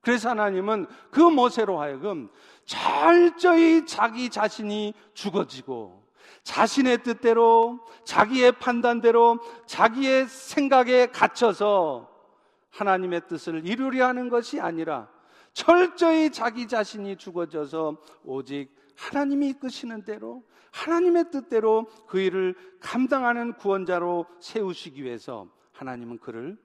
그래서 0.00 0.30
하나님은 0.30 0.86
그 1.10 1.20
모세로 1.20 1.80
하여금 1.80 2.30
철저히 2.66 3.84
자기 3.84 4.30
자신이 4.30 4.94
죽어지고 5.12 5.97
자신의 6.48 7.02
뜻대로 7.02 7.78
자기의 8.04 8.52
판단대로 8.52 9.38
자기의 9.66 10.26
생각에 10.28 11.08
갇혀서 11.08 12.10
하나님의 12.70 13.28
뜻을 13.28 13.66
이루려 13.66 14.06
하는 14.06 14.30
것이 14.30 14.58
아니라 14.58 15.10
철저히 15.52 16.30
자기 16.30 16.66
자신이 16.66 17.16
죽어져서 17.16 17.98
오직 18.24 18.74
하나님이 18.96 19.50
이끄시는 19.50 20.04
대로 20.04 20.42
하나님의 20.70 21.30
뜻대로 21.30 21.84
그 22.06 22.18
일을 22.18 22.54
감당하는 22.80 23.52
구원자로 23.52 24.24
세우시기 24.40 25.04
위해서 25.04 25.48
하나님은 25.72 26.18
그를 26.18 26.58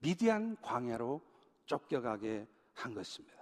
미디안 0.00 0.56
광야로 0.60 1.20
쫓겨가게 1.66 2.48
한 2.74 2.94
것입니다. 2.94 3.36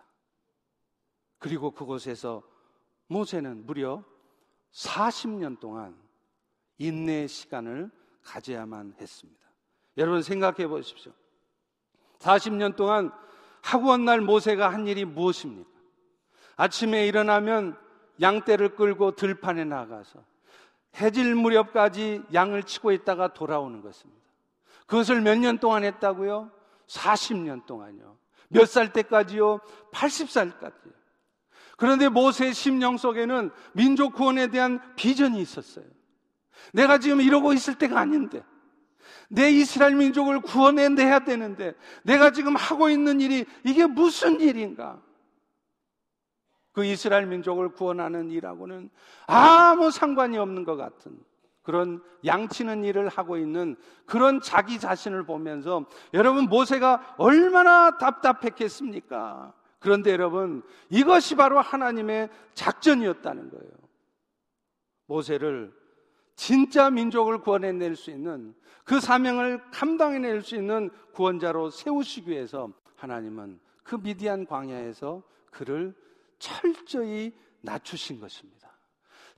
그리고 1.38 1.70
그곳에서 1.70 2.42
모세는 3.06 3.64
무려 3.64 4.04
40년 4.72 5.58
동안 5.60 5.96
인내의 6.78 7.28
시간을 7.28 7.90
가져야만 8.22 8.94
했습니다. 9.00 9.40
여러분 9.96 10.22
생각해 10.22 10.66
보십시오. 10.68 11.12
40년 12.18 12.76
동안 12.76 13.10
하구원 13.62 14.04
날 14.04 14.20
모세가 14.20 14.68
한 14.72 14.86
일이 14.86 15.04
무엇입니까? 15.04 15.68
아침에 16.56 17.06
일어나면 17.06 17.76
양떼를 18.20 18.74
끌고 18.74 19.12
들판에 19.12 19.64
나가서 19.64 20.22
해질 21.00 21.34
무렵까지 21.34 22.22
양을 22.32 22.64
치고 22.64 22.92
있다가 22.92 23.32
돌아오는 23.34 23.80
것입니다. 23.82 24.22
그것을 24.86 25.20
몇 25.20 25.38
년 25.38 25.58
동안 25.58 25.84
했다고요? 25.84 26.50
40년 26.86 27.66
동안요. 27.66 28.16
몇 28.48 28.66
살 28.66 28.92
때까지요? 28.92 29.60
80살까지요. 29.92 30.92
그런데 31.78 32.08
모세의 32.08 32.54
심령 32.54 32.96
속에는 32.96 33.50
민족 33.72 34.12
구원에 34.14 34.48
대한 34.48 34.80
비전이 34.96 35.40
있었어요. 35.40 35.84
내가 36.72 36.98
지금 36.98 37.20
이러고 37.20 37.52
있을 37.52 37.76
때가 37.76 38.00
아닌데, 38.00 38.42
내 39.30 39.48
이스라엘 39.48 39.94
민족을 39.94 40.40
구원해내야 40.40 41.20
되는데, 41.20 41.76
내가 42.02 42.32
지금 42.32 42.56
하고 42.56 42.90
있는 42.90 43.20
일이 43.20 43.44
이게 43.62 43.86
무슨 43.86 44.40
일인가? 44.40 45.00
그 46.72 46.84
이스라엘 46.84 47.26
민족을 47.26 47.68
구원하는 47.68 48.28
일하고는 48.32 48.90
아무 49.28 49.92
상관이 49.92 50.36
없는 50.36 50.64
것 50.64 50.74
같은 50.74 51.16
그런 51.62 52.02
양치는 52.24 52.82
일을 52.82 53.08
하고 53.08 53.36
있는 53.36 53.76
그런 54.04 54.40
자기 54.40 54.80
자신을 54.80 55.26
보면서 55.26 55.86
여러분 56.12 56.46
모세가 56.46 57.14
얼마나 57.18 57.98
답답했겠습니까? 57.98 59.54
그런데 59.78 60.12
여러분, 60.12 60.62
이것이 60.90 61.36
바로 61.36 61.60
하나님의 61.60 62.28
작전이었다는 62.54 63.50
거예요. 63.50 63.70
모세를 65.06 65.72
진짜 66.34 66.90
민족을 66.90 67.38
구원해낼 67.38 67.96
수 67.96 68.10
있는 68.10 68.54
그 68.84 69.00
사명을 69.00 69.60
감당해낼 69.70 70.42
수 70.42 70.54
있는 70.54 70.90
구원자로 71.12 71.70
세우시기 71.70 72.30
위해서 72.30 72.70
하나님은 72.96 73.58
그 73.82 73.96
미디안 73.96 74.46
광야에서 74.46 75.22
그를 75.50 75.94
철저히 76.38 77.34
낮추신 77.60 78.20
것입니다. 78.20 78.68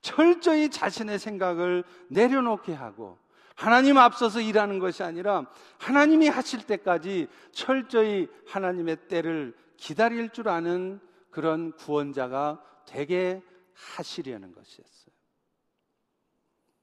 철저히 0.00 0.68
자신의 0.68 1.18
생각을 1.18 1.84
내려놓게 2.08 2.74
하고 2.74 3.18
하나님 3.54 3.98
앞서서 3.98 4.40
일하는 4.40 4.78
것이 4.78 5.02
아니라 5.02 5.46
하나님이 5.78 6.28
하실 6.28 6.66
때까지 6.66 7.28
철저히 7.52 8.28
하나님의 8.46 8.96
때를 9.08 9.54
기다릴 9.80 10.28
줄 10.30 10.48
아는 10.48 11.00
그런 11.30 11.72
구원자가 11.72 12.62
되게 12.86 13.42
하시려는 13.72 14.52
것이었어요. 14.52 15.10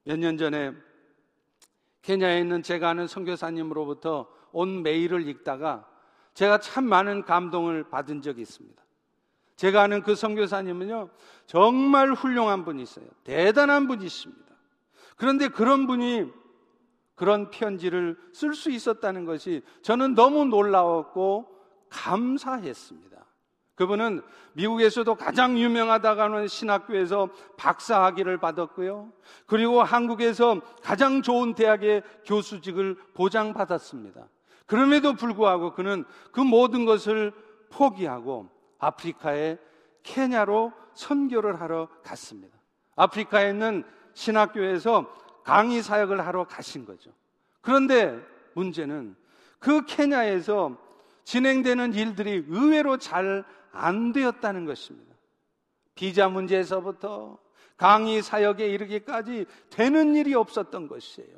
몇 0.03 0.19
년 0.19 0.37
전에 0.37 0.73
케냐에 2.01 2.39
있는 2.39 2.63
제가 2.63 2.89
아는 2.89 3.07
선교사님으로부터 3.07 4.27
온 4.51 4.81
메일을 4.81 5.27
읽다가 5.27 5.87
제가 6.33 6.59
참 6.59 6.85
많은 6.85 7.23
감동을 7.23 7.89
받은 7.89 8.21
적이 8.21 8.41
있습니다. 8.41 8.81
제가 9.57 9.83
아는 9.83 10.01
그 10.01 10.15
선교사님은요 10.15 11.09
정말 11.45 12.13
훌륭한 12.13 12.65
분이세요. 12.65 13.07
대단한 13.23 13.87
분이십니다. 13.87 14.55
그런데 15.17 15.49
그런 15.49 15.85
분이 15.85 16.31
그런 17.15 17.51
편지를 17.51 18.17
쓸 18.33 18.53
수 18.53 18.71
있었다는 18.71 19.25
것이 19.25 19.61
저는 19.81 20.15
너무 20.15 20.45
놀라웠고 20.45 21.56
감사했습니다. 21.89 23.17
그분은 23.75 24.23
미국에서도 24.53 25.13
가장 25.15 25.57
유명하다고 25.57 26.21
하는 26.21 26.47
신학교에서 26.47 27.29
박사학위를 27.57 28.39
받았고요. 28.39 29.11
그리고 29.45 29.83
한국에서 29.83 30.59
가장 30.81 31.21
좋은 31.21 31.53
대학의 31.53 32.01
교수직을 32.25 32.97
보장받았습니다. 33.13 34.27
그럼에도 34.65 35.13
불구하고 35.13 35.73
그는 35.73 36.05
그 36.31 36.41
모든 36.41 36.85
것을 36.85 37.31
포기하고 37.69 38.49
아프리카의 38.79 39.59
케냐로 40.01 40.73
선교를 40.93 41.61
하러 41.61 41.87
갔습니다. 42.03 42.57
아프리카에 42.95 43.51
있는 43.51 43.83
신학교에서 44.15 45.13
강의 45.43 45.83
사역을 45.83 46.25
하러 46.25 46.45
가신 46.45 46.83
거죠. 46.83 47.11
그런데 47.61 48.19
문제는 48.55 49.15
그 49.59 49.85
케냐에서 49.85 50.75
진행되는 51.27 51.93
일들이 51.93 52.45
의외로 52.47 52.97
잘 52.97 53.43
안 53.77 54.11
되었다는 54.11 54.65
것입니다. 54.65 55.15
비자 55.95 56.29
문제에서부터 56.29 57.37
강의 57.75 58.21
사역에 58.21 58.67
이르기까지 58.67 59.45
되는 59.69 60.15
일이 60.15 60.33
없었던 60.33 60.87
것이에요. 60.87 61.37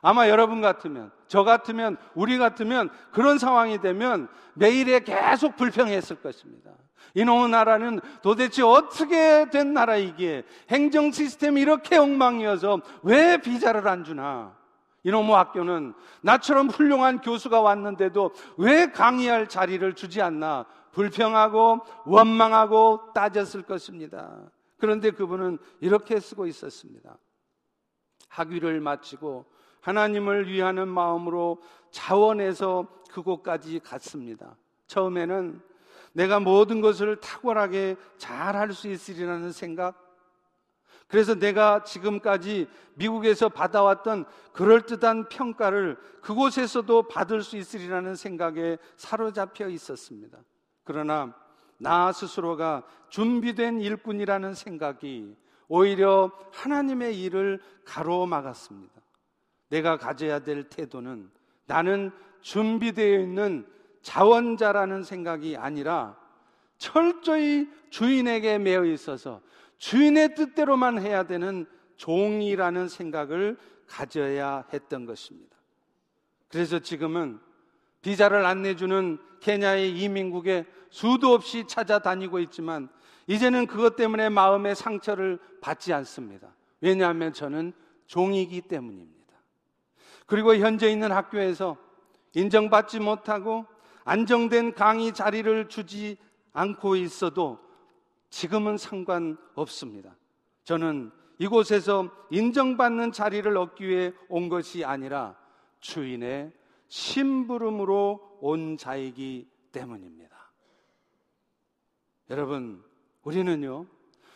아마 0.00 0.28
여러분 0.28 0.60
같으면, 0.60 1.10
저 1.26 1.44
같으면, 1.44 1.96
우리 2.14 2.38
같으면 2.38 2.88
그런 3.12 3.38
상황이 3.38 3.80
되면 3.80 4.28
매일에 4.54 5.00
계속 5.00 5.56
불평했을 5.56 6.22
것입니다. 6.22 6.70
이놈의 7.14 7.50
나라는 7.50 8.00
도대체 8.22 8.62
어떻게 8.62 9.50
된 9.50 9.74
나라이기에 9.74 10.44
행정 10.70 11.10
시스템이 11.10 11.60
이렇게 11.60 11.96
엉망이어서 11.96 12.80
왜 13.02 13.38
비자를 13.38 13.86
안 13.88 14.04
주나? 14.04 14.56
이놈의 15.04 15.32
학교는 15.32 15.94
나처럼 16.22 16.68
훌륭한 16.68 17.20
교수가 17.20 17.60
왔는데도 17.60 18.32
왜 18.56 18.90
강의할 18.90 19.48
자리를 19.48 19.94
주지 19.94 20.20
않나 20.20 20.66
불평하고 20.92 21.80
원망하고 22.04 23.12
따졌을 23.14 23.62
것입니다. 23.62 24.50
그런데 24.78 25.10
그분은 25.10 25.58
이렇게 25.80 26.18
쓰고 26.20 26.46
있었습니다. 26.46 27.16
학위를 28.28 28.80
마치고 28.80 29.46
하나님을 29.80 30.48
위하는 30.48 30.88
마음으로 30.88 31.62
자원해서 31.90 32.86
그곳까지 33.10 33.80
갔습니다. 33.80 34.56
처음에는 34.86 35.62
내가 36.12 36.40
모든 36.40 36.80
것을 36.80 37.16
탁월하게 37.20 37.96
잘 38.18 38.56
할 38.56 38.72
수 38.72 38.88
있으리라는 38.88 39.52
생각, 39.52 40.07
그래서 41.08 41.34
내가 41.34 41.82
지금까지 41.84 42.68
미국에서 42.94 43.48
받아왔던 43.48 44.26
그럴듯한 44.52 45.28
평가를 45.30 45.96
그곳에서도 46.20 47.08
받을 47.08 47.42
수 47.42 47.56
있으리라는 47.56 48.14
생각에 48.14 48.76
사로잡혀 48.96 49.68
있었습니다. 49.68 50.38
그러나 50.84 51.34
나 51.78 52.12
스스로가 52.12 52.82
준비된 53.08 53.80
일꾼이라는 53.80 54.54
생각이 54.54 55.34
오히려 55.68 56.30
하나님의 56.52 57.20
일을 57.22 57.60
가로막았습니다. 57.84 59.00
내가 59.70 59.96
가져야 59.96 60.40
될 60.40 60.64
태도는 60.64 61.30
나는 61.66 62.10
준비되어 62.42 63.20
있는 63.20 63.66
자원자라는 64.02 65.02
생각이 65.02 65.56
아니라 65.56 66.16
철저히 66.78 67.68
주인에게 67.90 68.58
매여 68.58 68.84
있어서 68.86 69.40
주인의 69.78 70.34
뜻대로만 70.34 71.00
해야 71.00 71.24
되는 71.24 71.66
종이라는 71.96 72.88
생각을 72.88 73.56
가져야 73.86 74.64
했던 74.72 75.06
것입니다. 75.06 75.56
그래서 76.48 76.78
지금은 76.78 77.40
비자를 78.02 78.44
안 78.44 78.62
내주는 78.62 79.18
케냐의 79.40 79.98
이민국에 79.98 80.66
수도 80.90 81.32
없이 81.32 81.64
찾아다니고 81.66 82.38
있지만 82.40 82.88
이제는 83.26 83.66
그것 83.66 83.96
때문에 83.96 84.28
마음의 84.30 84.74
상처를 84.74 85.38
받지 85.60 85.92
않습니다. 85.92 86.54
왜냐하면 86.80 87.32
저는 87.32 87.72
종이기 88.06 88.62
때문입니다. 88.62 89.18
그리고 90.26 90.56
현재 90.56 90.90
있는 90.90 91.12
학교에서 91.12 91.76
인정받지 92.34 93.00
못하고 93.00 93.66
안정된 94.04 94.74
강의 94.74 95.12
자리를 95.12 95.68
주지 95.68 96.16
않고 96.52 96.96
있어도 96.96 97.58
지금은 98.30 98.76
상관없습니다. 98.76 100.16
저는 100.64 101.10
이곳에서 101.38 102.10
인정받는 102.30 103.12
자리를 103.12 103.56
얻기 103.56 103.88
위해 103.88 104.12
온 104.28 104.48
것이 104.48 104.84
아니라 104.84 105.36
주인의 105.80 106.52
심부름으로 106.88 108.38
온 108.40 108.76
자이기 108.76 109.48
때문입니다. 109.72 110.36
여러분, 112.30 112.82
우리는요, 113.22 113.86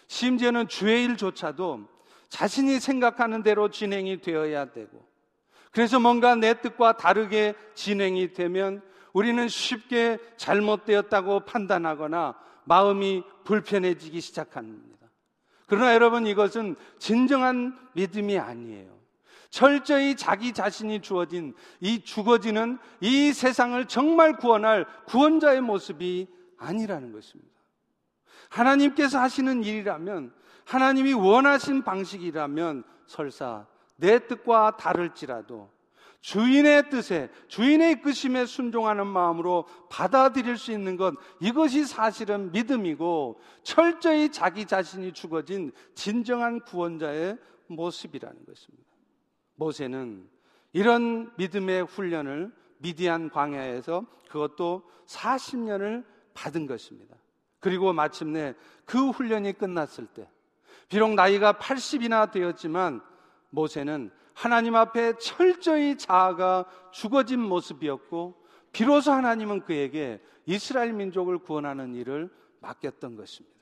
심지어는 0.07 0.69
주의 0.69 1.05
일조차도 1.05 1.89
자신이 2.29 2.81
생각하는 2.81 3.43
대로 3.43 3.69
진행이 3.69 4.21
되어야 4.21 4.73
되고, 4.73 5.07
그래서 5.71 5.99
뭔가 5.99 6.35
내 6.35 6.61
뜻과 6.61 6.97
다르게 6.97 7.55
진행이 7.75 8.33
되면 8.33 8.83
우리는 9.13 9.49
쉽게 9.49 10.19
잘못되었다고 10.37 11.41
판단하거나 11.41 12.35
마음이 12.65 13.23
불편해지기 13.45 14.21
시작합니다. 14.21 15.09
그러나 15.67 15.95
여러분 15.95 16.27
이것은 16.27 16.77
진정한 16.99 17.79
믿음이 17.95 18.39
아니에요. 18.39 19.01
철저히 19.51 20.17
자기 20.17 20.53
자신이 20.53 21.01
주어진 21.03 21.55
이 21.81 22.03
죽어지는 22.03 22.79
이 23.01 23.33
세상을 23.33 23.85
정말 23.87 24.37
구원할 24.37 24.87
구원자의 25.07 25.61
모습이 25.61 26.27
아니라는 26.59 27.13
것입니다. 27.13 27.53
하나님께서 28.49 29.21
하시는 29.21 29.63
일이라면 29.63 30.33
하나님이 30.65 31.13
원하신 31.13 31.83
방식이라면 31.83 32.85
설사 33.07 33.67
내 33.97 34.27
뜻과 34.27 34.77
다를지라도 34.79 35.71
주인의 36.23 36.89
뜻에, 36.89 37.29
주인의 37.49 37.93
이끄심에 37.93 38.47
순종하는 38.47 39.07
마음으로 39.09 39.67
받아들일 39.91 40.57
수 40.57 40.71
있는 40.71 40.97
것, 40.97 41.15
이것이 41.41 41.85
사실은 41.85 42.53
믿음이고 42.53 43.41
철저히 43.65 44.31
자기 44.31 44.65
자신이 44.65 45.13
죽어진 45.13 45.73
진정한 45.95 46.61
구원자의 46.61 47.37
모습이라는 47.67 48.45
것입니다. 48.47 48.89
모세는 49.57 50.29
이런 50.73 51.33
믿음의 51.37 51.87
훈련을 51.87 52.53
미디안 52.79 53.29
광야에서 53.29 54.07
그것도 54.29 54.85
40년을 55.07 56.05
받은 56.35 56.67
것입니다. 56.67 57.17
그리고 57.59 57.93
마침내 57.93 58.55
그 58.85 59.11
훈련이 59.11 59.55
끝났을 59.55 60.07
때, 60.07 60.29
비록 60.89 61.15
나이가 61.15 61.53
80이나 61.53 62.31
되었지만 62.31 63.01
모세는 63.51 64.11
하나님 64.35 64.77
앞에 64.77 65.15
철저히 65.19 65.97
자아가 65.97 66.65
죽어진 66.91 67.41
모습이었고 67.41 68.43
비로소 68.73 69.13
하나님은 69.13 69.61
그에게 69.61 70.21
이스라엘 70.47 70.93
민족을 70.93 71.39
구원하는 71.39 71.95
일을 71.95 72.31
맡겼던 72.61 73.17
것입니다. 73.17 73.53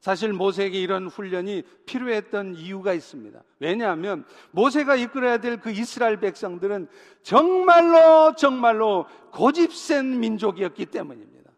사실 0.00 0.32
모세에게 0.32 0.80
이런 0.80 1.06
훈련이 1.06 1.62
필요했던 1.86 2.56
이유가 2.56 2.92
있습니다. 2.92 3.40
왜냐하면 3.60 4.24
모세가 4.50 4.96
이끌어야 4.96 5.38
될 5.38 5.58
그 5.58 5.70
이스라엘 5.70 6.18
백성들은 6.18 6.88
정말로 7.22 8.34
정말로 8.34 9.06
고집센 9.30 10.18
민족이었기 10.18 10.86
때문입니다. 10.86 11.52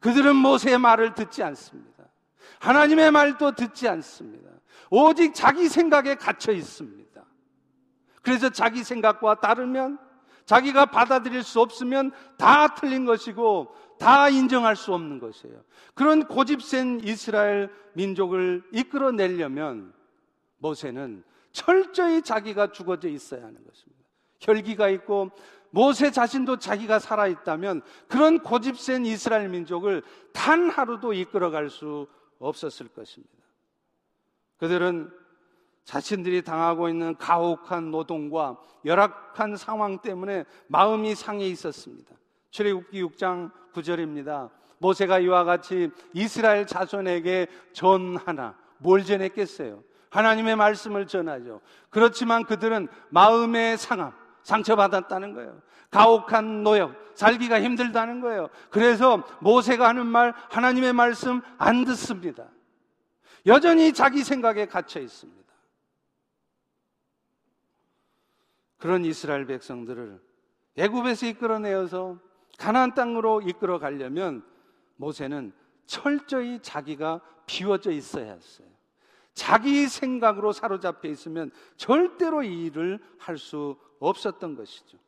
그들은 0.00 0.34
모세의 0.34 0.78
말을 0.78 1.14
듣지 1.14 1.44
않습니다. 1.44 2.08
하나님의 2.58 3.12
말도 3.12 3.52
듣지 3.52 3.86
않습니다. 3.88 4.50
오직 4.90 5.34
자기 5.34 5.68
생각에 5.68 6.14
갇혀 6.14 6.52
있습니다. 6.52 7.24
그래서 8.22 8.50
자기 8.50 8.82
생각과 8.82 9.40
다르면 9.40 9.98
자기가 10.46 10.86
받아들일 10.86 11.42
수 11.42 11.60
없으면 11.60 12.12
다 12.38 12.74
틀린 12.74 13.04
것이고 13.04 13.74
다 13.98 14.28
인정할 14.28 14.76
수 14.76 14.94
없는 14.94 15.18
것이에요. 15.18 15.62
그런 15.94 16.26
고집센 16.26 17.00
이스라엘 17.04 17.70
민족을 17.94 18.62
이끌어내려면 18.72 19.92
모세는 20.58 21.24
철저히 21.52 22.22
자기가 22.22 22.72
죽어져 22.72 23.08
있어야 23.08 23.40
하는 23.40 23.54
것입니다. 23.64 24.04
혈기가 24.40 24.88
있고 24.90 25.30
모세 25.70 26.10
자신도 26.10 26.58
자기가 26.58 26.98
살아있다면 26.98 27.82
그런 28.08 28.38
고집센 28.38 29.04
이스라엘 29.06 29.48
민족을 29.48 30.02
단 30.32 30.70
하루도 30.70 31.12
이끌어갈 31.12 31.70
수 31.70 32.06
없었을 32.38 32.88
것입니다. 32.88 33.45
그들은 34.58 35.10
자신들이 35.84 36.42
당하고 36.42 36.88
있는 36.88 37.16
가혹한 37.16 37.90
노동과 37.90 38.58
열악한 38.84 39.56
상황 39.56 39.98
때문에 39.98 40.44
마음이 40.66 41.14
상해 41.14 41.46
있었습니다. 41.46 42.14
출애굽기 42.50 43.02
6장 43.04 43.50
9절입니다. 43.72 44.50
모세가 44.78 45.20
이와 45.20 45.44
같이 45.44 45.90
이스라엘 46.12 46.66
자손에게 46.66 47.46
전하나 47.72 48.56
뭘 48.78 49.04
전했겠어요? 49.04 49.82
하나님의 50.10 50.56
말씀을 50.56 51.06
전하죠. 51.06 51.60
그렇지만 51.90 52.44
그들은 52.44 52.88
마음의 53.10 53.78
상함, 53.78 54.12
상처받았다는 54.42 55.34
거예요. 55.34 55.60
가혹한 55.90 56.62
노역, 56.62 56.94
살기가 57.14 57.60
힘들다는 57.60 58.20
거예요. 58.20 58.48
그래서 58.70 59.22
모세가 59.40 59.88
하는 59.88 60.06
말, 60.06 60.34
하나님의 60.50 60.92
말씀 60.92 61.40
안 61.58 61.84
듣습니다. 61.84 62.44
여전히 63.46 63.92
자기 63.92 64.24
생각에 64.24 64.66
갇혀 64.66 65.00
있습니다. 65.00 65.46
그런 68.78 69.04
이스라엘 69.04 69.46
백성들을 69.46 70.20
애굽에서 70.76 71.26
이끌어내어서 71.26 72.18
가나안 72.58 72.94
땅으로 72.94 73.40
이끌어 73.42 73.78
가려면 73.78 74.44
모세는 74.96 75.52
철저히 75.86 76.60
자기가 76.60 77.20
비워져 77.46 77.90
있어야 77.90 78.32
했어요. 78.32 78.68
자기 79.32 79.86
생각으로 79.86 80.52
사로잡혀 80.52 81.08
있으면 81.08 81.50
절대로 81.76 82.42
이 82.42 82.66
일을 82.66 82.98
할 83.18 83.38
수 83.38 83.76
없었던 83.98 84.56
것이죠. 84.56 84.98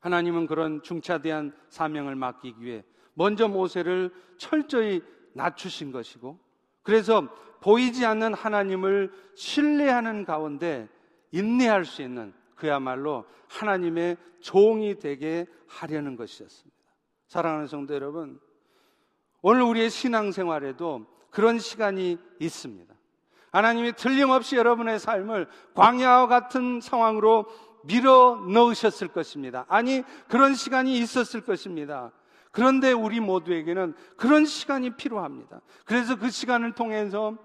하나님은 0.00 0.46
그런 0.46 0.82
중차대한 0.82 1.56
사명을 1.68 2.16
맡기기 2.16 2.60
위해 2.60 2.84
먼저 3.14 3.48
모세를 3.48 4.12
철저히 4.36 5.02
낮추신 5.32 5.92
것이고 5.92 6.38
그래서 6.84 7.26
보이지 7.60 8.06
않는 8.06 8.34
하나님을 8.34 9.10
신뢰하는 9.34 10.24
가운데 10.24 10.88
인내할 11.32 11.84
수 11.84 12.02
있는 12.02 12.32
그야말로 12.54 13.24
하나님의 13.48 14.16
종이 14.40 14.98
되게 14.98 15.46
하려는 15.66 16.14
것이었습니다. 16.14 16.76
사랑하는 17.26 17.66
성도 17.66 17.94
여러분, 17.94 18.38
오늘 19.42 19.62
우리의 19.62 19.90
신앙생활에도 19.90 21.06
그런 21.30 21.58
시간이 21.58 22.18
있습니다. 22.38 22.94
하나님이 23.50 23.92
틀림없이 23.92 24.56
여러분의 24.56 24.98
삶을 24.98 25.48
광야와 25.74 26.26
같은 26.26 26.80
상황으로 26.80 27.46
밀어 27.84 28.36
넣으셨을 28.48 29.08
것입니다. 29.08 29.64
아니, 29.68 30.02
그런 30.28 30.54
시간이 30.54 30.98
있었을 30.98 31.40
것입니다. 31.40 32.12
그런데 32.54 32.92
우리 32.92 33.18
모두에게는 33.18 33.94
그런 34.16 34.44
시간이 34.44 34.90
필요합니다. 34.90 35.60
그래서 35.84 36.14
그 36.14 36.30
시간을 36.30 36.72
통해서 36.72 37.36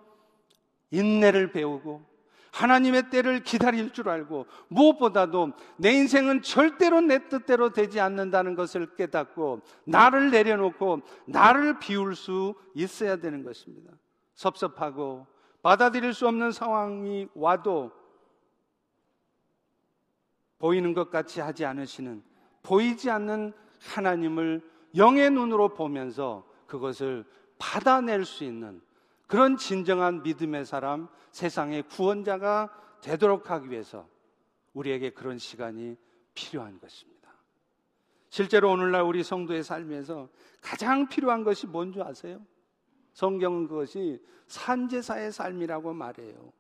인내를 0.92 1.52
배우고 1.52 2.08
하나님의 2.52 3.10
때를 3.10 3.42
기다릴 3.42 3.92
줄 3.92 4.08
알고 4.08 4.46
무엇보다도 4.68 5.54
내 5.78 5.94
인생은 5.94 6.44
절대로 6.44 7.02
내 7.02 7.28
뜻대로 7.28 7.72
되지 7.72 8.00
않는다는 8.00 8.54
것을 8.54 8.94
깨닫고 8.96 9.62
나를 9.86 10.30
내려놓고 10.30 11.02
나를 11.26 11.80
비울 11.80 12.16
수 12.16 12.54
있어야 12.76 13.16
되는 13.16 13.44
것입니다. 13.44 13.92
섭섭하고 14.36 15.26
받아들일 15.64 16.14
수 16.14 16.28
없는 16.28 16.52
상황이 16.52 17.28
와도 17.34 17.92
보이는 20.60 20.94
것 20.94 21.10
같이 21.10 21.42
하지 21.42 21.66
않으시는 21.66 22.22
보이지 22.62 23.10
않는 23.10 23.54
하나님을 23.80 24.70
영의 24.96 25.30
눈으로 25.30 25.70
보면서 25.70 26.48
그것을 26.68 27.26
받아낼 27.58 28.26
수 28.26 28.44
있는 28.44 28.82
그런 29.28 29.58
진정한 29.58 30.24
믿음의 30.24 30.66
사람, 30.66 31.08
세상의 31.32 31.84
구원자가 31.84 32.74
되도록 33.02 33.52
하기 33.52 33.70
위해서 33.70 34.08
우리에게 34.74 35.12
그런 35.12 35.38
시간이 35.38 35.98
필요한 36.34 36.80
것입니다. 36.80 37.20
실제로 38.30 38.72
오늘날 38.72 39.04
우리 39.04 39.24
성도의 39.24 39.64
삶에서 39.64 40.30
가장 40.62 41.08
필요한 41.08 41.44
것이 41.44 41.68
뭔지 41.68 42.02
아세요? 42.02 42.40
성경은 43.14 43.68
그것이 43.68 44.24
산제사의 44.48 45.32
삶이라고 45.32 45.94
말해요. 45.94 46.52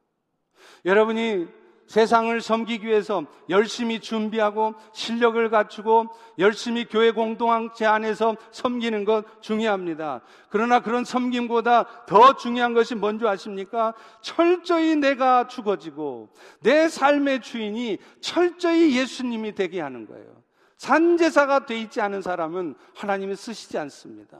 여러분이 0.85 1.47
세상을 1.89 2.39
섬기기 2.39 2.85
위해서 2.85 3.23
열심히 3.49 3.99
준비하고 3.99 4.75
실력을 4.93 5.49
갖추고 5.49 6.09
열심히 6.37 6.85
교회 6.85 7.09
공동체 7.09 7.83
안에서 7.87 8.35
섬기는 8.51 9.05
것 9.05 9.41
중요합니다. 9.41 10.21
그러나 10.49 10.81
그런 10.81 11.03
섬김보다 11.03 12.05
더 12.05 12.35
중요한 12.35 12.75
것이 12.75 12.93
뭔지 12.93 13.27
아십니까? 13.27 13.95
철저히 14.21 14.95
내가 14.97 15.47
죽어지고 15.47 16.29
내 16.61 16.87
삶의 16.87 17.41
주인이 17.41 17.97
철저히 18.21 18.95
예수님이 18.95 19.55
되게 19.55 19.81
하는 19.81 20.05
거예요. 20.05 20.43
산제사가 20.77 21.65
돼 21.65 21.79
있지 21.79 22.01
않은 22.01 22.21
사람은 22.21 22.75
하나님이 22.93 23.35
쓰시지 23.35 23.79
않습니다. 23.79 24.39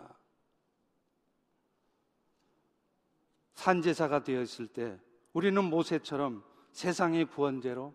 산제사가 3.56 4.24
되었을 4.24 4.68
때 4.68 5.00
우리는 5.34 5.64
모세처럼 5.64 6.44
세상의 6.71 7.25
구원제로 7.25 7.93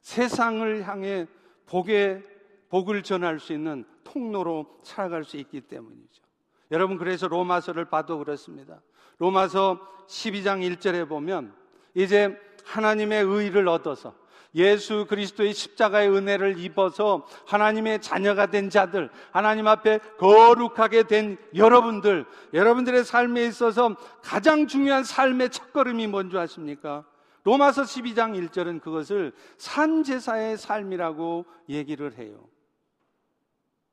세상을 0.00 0.86
향해 0.86 1.26
복의 1.66 2.22
복을 2.68 3.02
전할 3.02 3.40
수 3.40 3.52
있는 3.52 3.84
통로로 4.04 4.78
살아갈 4.82 5.24
수 5.24 5.36
있기 5.36 5.62
때문이죠. 5.62 6.22
여러분 6.70 6.98
그래서 6.98 7.28
로마서를 7.28 7.86
봐도 7.86 8.18
그렇습니다. 8.18 8.80
로마서 9.18 9.80
12장 10.06 10.76
1절에 10.76 11.08
보면 11.08 11.54
이제 11.94 12.38
하나님의 12.64 13.24
의를 13.24 13.68
얻어서 13.68 14.14
예수 14.54 15.06
그리스도의 15.06 15.52
십자가의 15.52 16.10
은혜를 16.10 16.58
입어서 16.58 17.26
하나님의 17.46 18.00
자녀가 18.00 18.46
된 18.46 18.70
자들, 18.70 19.10
하나님 19.30 19.66
앞에 19.66 19.98
거룩하게 20.18 21.04
된 21.04 21.36
여러분들, 21.54 22.24
여러분들의 22.54 23.04
삶에 23.04 23.44
있어서 23.46 23.94
가장 24.22 24.66
중요한 24.66 25.04
삶의 25.04 25.50
첫걸음이 25.50 26.06
뭔지 26.06 26.38
아십니까? 26.38 27.04
로마서 27.48 27.84
12장 27.84 28.38
1절은 28.50 28.82
그것을 28.82 29.32
산제사의 29.56 30.58
삶이라고 30.58 31.46
얘기를 31.70 32.12
해요. 32.18 32.46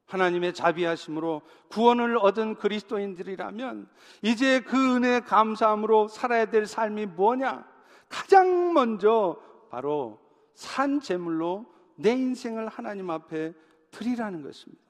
하나님의 0.08 0.54
자비하심으로 0.54 1.41
구원을 1.70 2.18
얻은 2.18 2.56
그리스도인들이라면 2.56 3.88
이제 4.22 4.60
그 4.60 4.96
은혜 4.98 5.22
감사함으로 5.22 6.10
살아야 6.10 6.48
될 6.48 6.65
삶이 6.65 7.06
뭐냐? 7.06 7.65
가장 8.10 8.74
먼저 8.74 9.41
바로 9.70 10.20
산 10.54 11.00
제물로 11.00 11.65
내 11.96 12.12
인생을 12.12 12.68
하나님 12.68 13.10
앞에 13.10 13.54
드리라는 13.91 14.44
것입니다. 14.44 14.84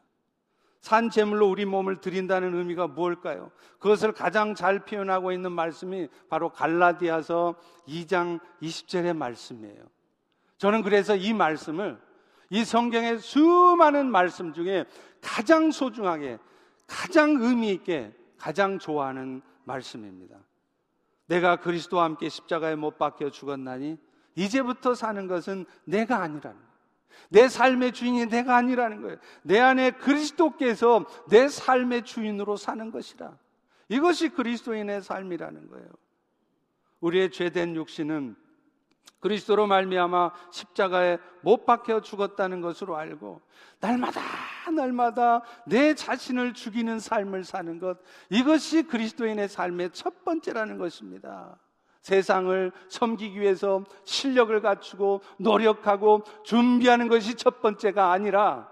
산 0.85 1.09
제물로 1.09 1.49
우리 1.49 1.65
몸을 1.65 1.99
드린다는 1.99 2.53
의미가 2.53 2.85
무엇일까요? 2.85 3.49
그것을 3.79 4.11
가장 4.11 4.53
잘 4.53 4.85
표현하고 4.85 5.31
있는 5.31 5.51
말씀이 5.51 6.09
바로 6.29 6.49
갈라디아서 6.51 7.55
2장 7.87 8.39
20절의 8.61 9.17
말씀이에요. 9.17 9.83
저는 10.59 10.83
그래서 10.83 11.15
이 11.15 11.33
말씀을 11.33 11.99
이 12.51 12.63
성경의 12.63 13.17
수많은 13.17 14.11
말씀 14.11 14.53
중에 14.53 14.85
가장 15.21 15.71
소중하게, 15.71 16.37
가장 16.85 17.31
의미 17.41 17.71
있게, 17.71 18.13
가장 18.37 18.77
좋아하는 18.77 19.41
말씀입니다. 19.63 20.37
내가 21.25 21.55
그리스도와 21.55 22.03
함께 22.03 22.29
십자가에 22.29 22.75
못 22.75 22.99
박혀 22.99 23.31
죽었나니 23.31 23.97
이제부터 24.35 24.93
사는 24.93 25.25
것은 25.25 25.65
내가 25.83 26.21
아니라는. 26.21 26.59
내 27.29 27.47
삶의 27.47 27.91
주인이 27.93 28.27
내가 28.27 28.55
아니라는 28.55 29.01
거예요. 29.01 29.17
내 29.43 29.59
안에 29.59 29.91
그리스도께서 29.91 31.05
내 31.29 31.47
삶의 31.47 32.03
주인으로 32.03 32.55
사는 32.57 32.91
것이라. 32.91 33.37
이것이 33.89 34.29
그리스도인의 34.29 35.01
삶이라는 35.01 35.69
거예요. 35.69 35.87
우리의 37.01 37.31
죄된 37.31 37.75
육신은 37.75 38.35
그리스도로 39.19 39.65
말미암아 39.65 40.31
십자가에 40.51 41.17
못 41.41 41.65
박혀 41.65 42.01
죽었다는 42.01 42.61
것으로 42.61 42.95
알고 42.95 43.41
날마다 43.79 44.21
날마다 44.71 45.41
내 45.65 45.95
자신을 45.95 46.53
죽이는 46.53 46.99
삶을 46.99 47.43
사는 47.43 47.79
것 47.79 47.97
이것이 48.29 48.83
그리스도인의 48.83 49.49
삶의 49.49 49.91
첫 49.93 50.23
번째라는 50.23 50.77
것입니다. 50.77 51.57
세상을 52.05 52.71
섬기기 52.87 53.41
위해서 53.41 53.83
실력을 54.03 54.61
갖추고 54.61 55.21
노력하고 55.39 56.21
준비하는 56.43 57.07
것이 57.07 57.33
첫 57.33 57.63
번째가 57.63 58.11
아니라 58.11 58.71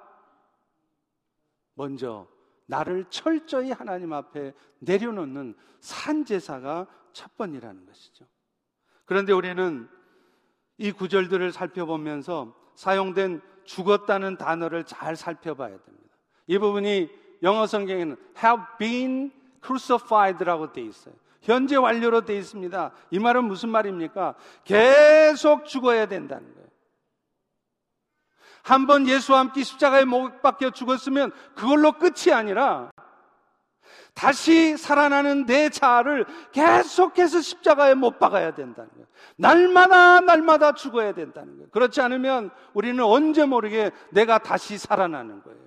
먼저 1.74 2.28
나를 2.68 3.06
철저히 3.10 3.72
하나님 3.72 4.14
앞에 4.14 4.54
내려놓는 4.78 5.56
산제사가 5.80 6.86
첫 7.12 7.36
번이라는 7.36 7.88
것이죠. 7.88 8.26
그런데 9.06 9.34
우리는 9.34 9.90
이 10.78 10.92
구절들을 10.92 11.52
살펴보면서 11.52 12.56
사용된 12.76 13.42
죽었다는 13.64 14.38
단어를 14.38 14.84
잘 14.84 15.16
살펴봐야 15.16 15.76
됩니다. 15.82 16.16
이 16.46 16.60
부분이 16.60 17.10
영어 17.42 17.66
성경에는 17.66 18.16
have 18.38 18.64
been 18.78 19.32
crucified라고 19.64 20.72
되어 20.72 20.84
있어요. 20.84 21.16
현재 21.44 21.76
완료로 21.76 22.22
되어 22.26 22.38
있습니다. 22.38 22.92
이 23.12 23.20
말은 23.20 23.44
무슨 23.46 23.70
말입니까? 23.70 24.36
계속 24.64 25.66
죽어야 25.66 26.08
된다는 26.08 26.52
거예요. 26.54 26.64
한 28.64 28.88
번 28.88 29.08
예수와 29.08 29.40
함께 29.40 29.62
십자가에 29.62 30.06
못 30.06 30.42
박혀 30.42 30.70
죽었으면 30.72 31.32
그걸로 31.54 31.92
끝이 31.92 32.34
아니라 32.34 32.90
다시 34.14 34.78
살아나는 34.78 35.46
내 35.46 35.70
자아를 35.70 36.26
계속해서 36.54 37.42
십자가에 37.42 37.94
못 37.96 38.20
박아야 38.20 38.56
된다는 38.56 38.90
거예요. 38.92 39.08
날마다 39.36 40.22
날마다 40.22 40.74
죽어야 40.74 41.14
된다는 41.14 41.56
거예요. 41.58 41.70
그렇지 41.72 42.00
않으면 42.00 42.52
우리는 42.74 43.04
언제 43.04 43.46
모르게 43.46 43.92
내가 44.12 44.38
다시 44.38 44.78
살아나는 44.78 45.44
거예요. 45.44 45.60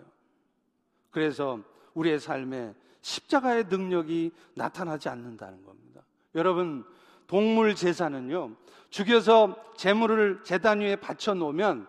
그래서 1.11 1.59
우리의 1.93 2.19
삶에 2.19 2.73
십자가의 3.07 3.67
능력이 3.69 4.33
나타나지 4.55 5.09
않는다는 5.09 5.63
겁니다. 5.63 6.03
여러분, 6.35 6.85
동물 7.29 7.77
제사는요, 7.77 8.57
죽여서 8.91 9.75
재물을 9.77 10.43
재단 10.43 10.81
위에 10.81 10.97
받쳐 10.97 11.35
놓으면 11.35 11.87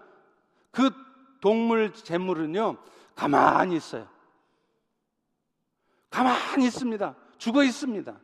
그 0.70 0.92
동물 1.42 1.92
재물은요, 1.92 2.78
가만히 3.16 3.78
있어요. 3.78 4.08
가만히 6.12 6.68
있습니다. 6.68 7.16
죽어 7.40 7.64
있습니다. 7.64 8.20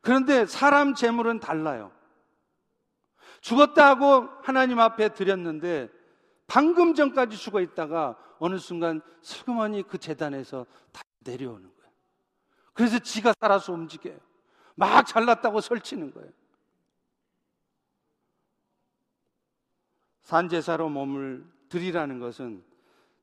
그런데 0.00 0.46
사람 0.46 0.94
재물은 0.94 1.40
달라요. 1.40 1.90
죽었다고 3.40 4.28
하나님 4.42 4.78
앞에 4.78 5.08
드렸는데 5.14 5.88
방금 6.46 6.94
전까지 6.94 7.36
죽어 7.36 7.60
있다가 7.60 8.16
어느 8.38 8.56
순간 8.58 9.00
슬그머니 9.20 9.82
그 9.82 9.98
재단에서 9.98 10.64
다 10.92 11.02
내려오는 11.24 11.62
거예요. 11.62 11.75
그래서 12.76 12.98
지가 12.98 13.32
살아서 13.40 13.72
움직여요. 13.72 14.18
막 14.74 15.06
잘났다고 15.06 15.60
설치는 15.60 16.12
거예요. 16.12 16.28
산제사로 20.22 20.90
몸을 20.90 21.44
들이라는 21.70 22.20
것은 22.20 22.62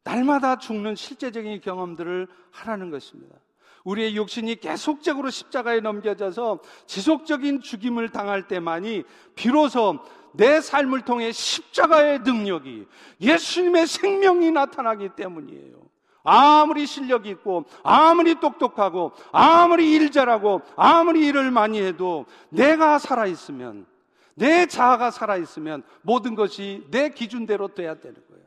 날마다 0.04 0.58
죽는 0.58 0.96
실제적인 0.96 1.62
경험들을 1.62 2.28
하라는 2.52 2.90
것입니다. 2.90 3.38
우리의 3.84 4.16
육신이 4.16 4.56
계속적으로 4.56 5.30
십자가에 5.30 5.82
넘겨져서 5.82 6.60
지속적인 6.88 7.62
죽임을 7.62 8.10
당할 8.10 8.48
때만이 8.48 9.04
비로소 9.36 10.00
내 10.34 10.62
삶을 10.62 11.02
통해 11.02 11.32
십자가의 11.32 12.20
능력이 12.20 12.88
예수님의 13.22 13.86
생명이 13.86 14.52
나타나기 14.52 15.10
때문이에요. 15.16 15.93
아무리 16.24 16.86
실력이 16.86 17.30
있고, 17.32 17.66
아무리 17.84 18.40
똑똑하고, 18.40 19.12
아무리 19.32 19.92
일 19.94 20.10
잘하고, 20.10 20.62
아무리 20.76 21.28
일을 21.28 21.52
많이 21.52 21.82
해도 21.82 22.26
내가 22.50 22.98
살아있으면, 22.98 23.86
내 24.36 24.66
자아가 24.66 25.12
살아있으면 25.12 25.84
모든 26.02 26.36
것이 26.36 26.88
내 26.90 27.10
기준대로 27.10 27.74
돼야 27.74 28.00
되는 28.00 28.16
거예요. 28.28 28.44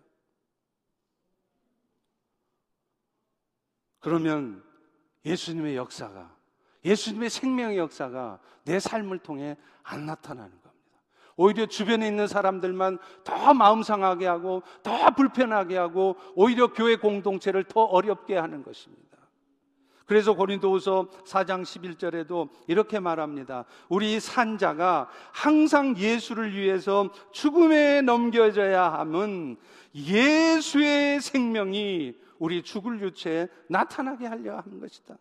그러면 4.00 4.64
예수님의 5.24 5.76
역사가, 5.76 6.34
예수님의 6.84 7.30
생명의 7.30 7.78
역사가 7.78 8.38
내 8.64 8.78
삶을 8.78 9.18
통해 9.18 9.56
안 9.82 10.06
나타나는 10.06 10.50
겁니다. 10.50 10.65
오히려 11.36 11.66
주변에 11.66 12.08
있는 12.08 12.26
사람들만 12.26 12.98
더 13.24 13.54
마음 13.54 13.82
상하게 13.82 14.26
하고, 14.26 14.62
더 14.82 15.10
불편하게 15.10 15.76
하고, 15.76 16.16
오히려 16.34 16.72
교회 16.72 16.96
공동체를 16.96 17.64
더 17.64 17.82
어렵게 17.82 18.36
하는 18.36 18.62
것입니다. 18.62 19.06
그래서 20.06 20.34
고린도후서 20.34 21.08
4장 21.24 21.62
11절에도 21.62 22.48
이렇게 22.68 23.00
말합니다. 23.00 23.64
우리 23.88 24.20
산자가 24.20 25.08
항상 25.32 25.96
예수를 25.98 26.54
위해서 26.54 27.10
죽음에 27.32 28.02
넘겨져야 28.02 28.92
함은 28.92 29.56
예수의 29.94 31.20
생명이 31.20 32.14
우리 32.38 32.62
죽을 32.62 33.00
유체에 33.00 33.48
나타나게 33.68 34.26
하려 34.26 34.58
하는 34.58 34.78
것이다. 34.78 35.16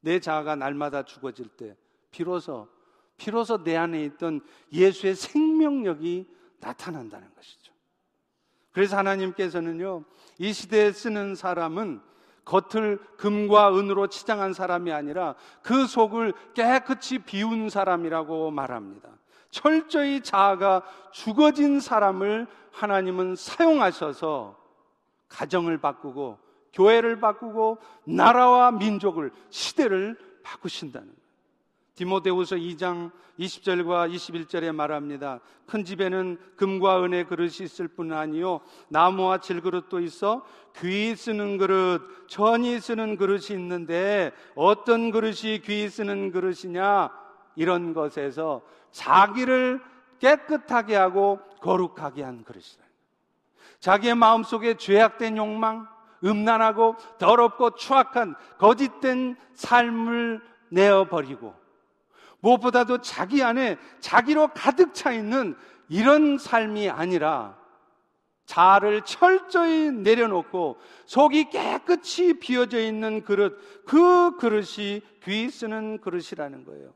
내 0.00 0.18
자아가 0.18 0.56
날마다 0.56 1.02
죽어질 1.02 1.48
때 1.48 1.76
비로소 2.10 2.68
비로소 3.16 3.62
내 3.62 3.76
안에 3.76 4.04
있던 4.04 4.40
예수의 4.72 5.14
생명력이 5.14 6.28
나타난다는 6.60 7.28
것이죠. 7.34 7.72
그래서 8.72 8.96
하나님께서는요, 8.96 10.04
이 10.38 10.52
시대에 10.52 10.92
쓰는 10.92 11.34
사람은 11.34 12.00
겉을 12.44 12.98
금과 13.16 13.76
은으로 13.78 14.08
치장한 14.08 14.52
사람이 14.52 14.92
아니라 14.92 15.34
그 15.62 15.86
속을 15.86 16.34
깨끗이 16.54 17.18
비운 17.18 17.70
사람이라고 17.70 18.50
말합니다. 18.50 19.08
철저히 19.50 20.20
자아가 20.20 20.82
죽어진 21.12 21.80
사람을 21.80 22.46
하나님은 22.72 23.36
사용하셔서 23.36 24.58
가정을 25.28 25.78
바꾸고 25.78 26.38
교회를 26.72 27.20
바꾸고 27.20 27.78
나라와 28.04 28.72
민족을 28.72 29.30
시대를 29.50 30.18
바꾸신다는. 30.42 31.23
디모데후서 31.94 32.56
2장 32.56 33.12
20절과 33.38 34.12
21절에 34.12 34.72
말합니다. 34.72 35.40
큰 35.66 35.84
집에는 35.84 36.38
금과 36.56 37.04
은의 37.04 37.26
그릇이 37.26 37.62
있을 37.62 37.88
뿐 37.88 38.12
아니요 38.12 38.60
나무와 38.88 39.38
질그릇도 39.38 40.00
있어 40.00 40.44
귀 40.76 41.14
쓰는 41.14 41.56
그릇, 41.56 42.02
천이 42.28 42.80
쓰는 42.80 43.16
그릇이 43.16 43.46
있는데 43.50 44.32
어떤 44.56 45.12
그릇이 45.12 45.60
귀 45.64 45.88
쓰는 45.88 46.32
그릇이냐 46.32 47.10
이런 47.54 47.94
것에서 47.94 48.62
자기를 48.90 49.80
깨끗하게 50.18 50.96
하고 50.96 51.38
거룩하게 51.60 52.24
한 52.24 52.42
그릇이다. 52.42 52.82
자기의 53.78 54.14
마음속에 54.16 54.76
죄악된 54.76 55.36
욕망, 55.36 55.86
음란하고 56.24 56.96
더럽고 57.18 57.74
추악한 57.76 58.34
거짓된 58.58 59.36
삶을 59.54 60.42
내어버리고 60.70 61.63
무엇보다도 62.44 62.98
자기 62.98 63.42
안에 63.42 63.78
자기로 64.00 64.48
가득 64.48 64.92
차 64.92 65.12
있는 65.12 65.56
이런 65.88 66.36
삶이 66.36 66.90
아니라 66.90 67.56
자아를 68.44 69.02
철저히 69.06 69.90
내려놓고 69.90 70.78
속이 71.06 71.48
깨끗이 71.48 72.38
비어져 72.38 72.80
있는 72.80 73.24
그릇, 73.24 73.58
그 73.86 74.36
그릇이 74.36 75.00
귀 75.22 75.48
쓰는 75.48 75.98
그릇이라는 76.02 76.66
거예요. 76.66 76.92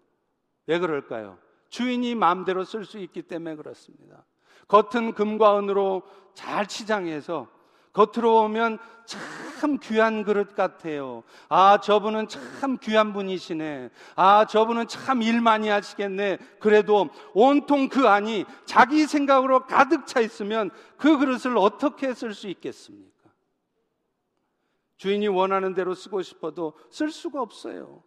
왜 0.66 0.78
그럴까요? 0.78 1.38
주인이 1.70 2.14
마음대로 2.14 2.64
쓸 2.64 2.84
수 2.84 2.98
있기 2.98 3.22
때문에 3.22 3.56
그렇습니다. 3.56 4.24
겉은 4.68 5.14
금과 5.14 5.58
은으로 5.58 6.02
잘 6.34 6.66
치장해서 6.66 7.48
겉으로 7.98 8.44
오면 8.44 8.78
참 9.06 9.78
귀한 9.82 10.22
그릇 10.22 10.54
같아요. 10.54 11.24
아, 11.48 11.80
저분은 11.80 12.28
참 12.28 12.78
귀한 12.78 13.12
분이시네. 13.12 13.90
아, 14.14 14.46
저분은 14.46 14.86
참 14.86 15.20
일 15.22 15.40
많이 15.40 15.68
하시겠네. 15.68 16.38
그래도 16.60 17.08
온통 17.34 17.88
그 17.88 18.06
안이 18.06 18.44
자기 18.66 19.06
생각으로 19.06 19.66
가득 19.66 20.06
차 20.06 20.20
있으면 20.20 20.70
그 20.96 21.18
그릇을 21.18 21.58
어떻게 21.58 22.14
쓸 22.14 22.34
수 22.34 22.46
있겠습니까? 22.48 23.08
주인이 24.96 25.26
원하는 25.26 25.74
대로 25.74 25.94
쓰고 25.94 26.22
싶어도 26.22 26.74
쓸 26.90 27.10
수가 27.10 27.42
없어요. 27.42 28.04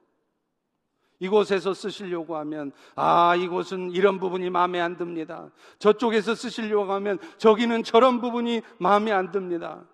이곳에서 1.21 1.73
쓰시려고 1.75 2.35
하면 2.37 2.71
아 2.95 3.35
이곳은 3.35 3.91
이런 3.91 4.19
부분이 4.19 4.49
마음에 4.49 4.81
안 4.81 4.97
듭니다. 4.97 5.51
저쪽에서 5.77 6.33
쓰시려고 6.33 6.91
하면 6.93 7.19
저기는 7.37 7.83
저런 7.83 8.19
부분이 8.19 8.63
마음에 8.79 9.11
안 9.11 9.31
듭니다. 9.31 9.85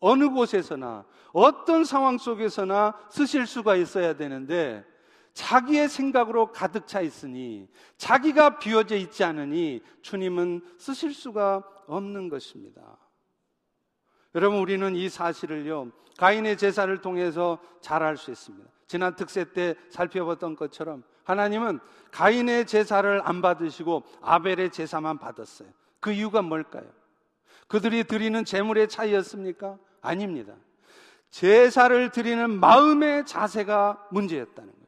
어느 0.00 0.30
곳에서나 0.30 1.04
어떤 1.32 1.84
상황 1.84 2.16
속에서나 2.16 2.94
쓰실 3.10 3.46
수가 3.46 3.76
있어야 3.76 4.14
되는데 4.14 4.82
자기의 5.34 5.90
생각으로 5.90 6.50
가득 6.50 6.86
차 6.86 7.02
있으니 7.02 7.68
자기가 7.98 8.58
비워져 8.58 8.96
있지 8.96 9.22
않으니 9.22 9.82
주님은 10.00 10.62
쓰실 10.78 11.12
수가 11.12 11.62
없는 11.88 12.30
것입니다. 12.30 12.96
여러분 14.34 14.60
우리는 14.60 14.96
이 14.96 15.10
사실을요 15.10 15.90
가인의 16.16 16.56
제사를 16.56 16.96
통해서 17.02 17.58
잘 17.82 18.02
알 18.02 18.16
수 18.16 18.30
있습니다. 18.30 18.79
지난 18.90 19.14
특세 19.14 19.44
때 19.44 19.76
살펴봤던 19.88 20.56
것처럼 20.56 21.04
하나님은 21.22 21.78
가인의 22.10 22.66
제사를 22.66 23.20
안 23.22 23.40
받으시고 23.40 24.02
아벨의 24.20 24.72
제사만 24.72 25.18
받았어요. 25.18 25.68
그 26.00 26.10
이유가 26.10 26.42
뭘까요? 26.42 26.90
그들이 27.68 28.02
드리는 28.02 28.44
재물의 28.44 28.88
차이였습니까? 28.88 29.78
아닙니다. 30.00 30.54
제사를 31.30 32.10
드리는 32.10 32.50
마음의 32.50 33.26
자세가 33.26 34.08
문제였다는 34.10 34.72
거예요. 34.72 34.86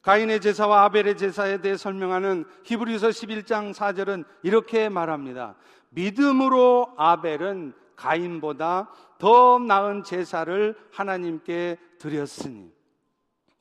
가인의 0.00 0.40
제사와 0.40 0.84
아벨의 0.84 1.18
제사에 1.18 1.60
대해 1.60 1.76
설명하는 1.76 2.46
히브리서 2.64 3.08
11장 3.08 3.74
4절은 3.74 4.24
이렇게 4.42 4.88
말합니다. 4.88 5.56
믿음으로 5.90 6.94
아벨은 6.96 7.74
가인보다 7.94 8.88
더 9.18 9.58
나은 9.58 10.02
제사를 10.02 10.74
하나님께 10.90 11.76
드렸으니 11.98 12.72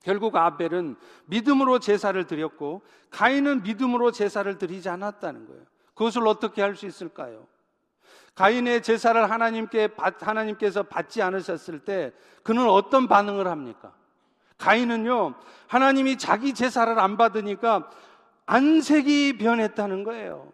결국 0.04 0.36
아벨은 0.36 0.96
믿음으로 1.26 1.80
제사를 1.80 2.26
드렸고 2.26 2.82
가인은 3.10 3.64
믿음으로 3.64 4.12
제사를 4.12 4.58
드리지 4.58 4.90
않았다는 4.90 5.46
거예요. 5.48 5.62
그것을 5.94 6.28
어떻게 6.28 6.62
할 6.62 6.76
수 6.76 6.86
있을까요? 6.86 7.48
가인의 8.36 8.82
제사를 8.82 9.30
하나님께 9.30 9.90
하나님께서 10.20 10.84
받지 10.84 11.22
않으셨을 11.22 11.80
때 11.80 12.12
그는 12.44 12.68
어떤 12.68 13.08
반응을 13.08 13.48
합니까? 13.48 13.94
가인은요, 14.58 15.36
하나님이 15.68 16.18
자기 16.18 16.54
제사를 16.54 16.98
안 16.98 17.18
받으니까 17.18 17.90
안색이 18.46 19.38
변했다는 19.38 20.04
거예요. 20.04 20.54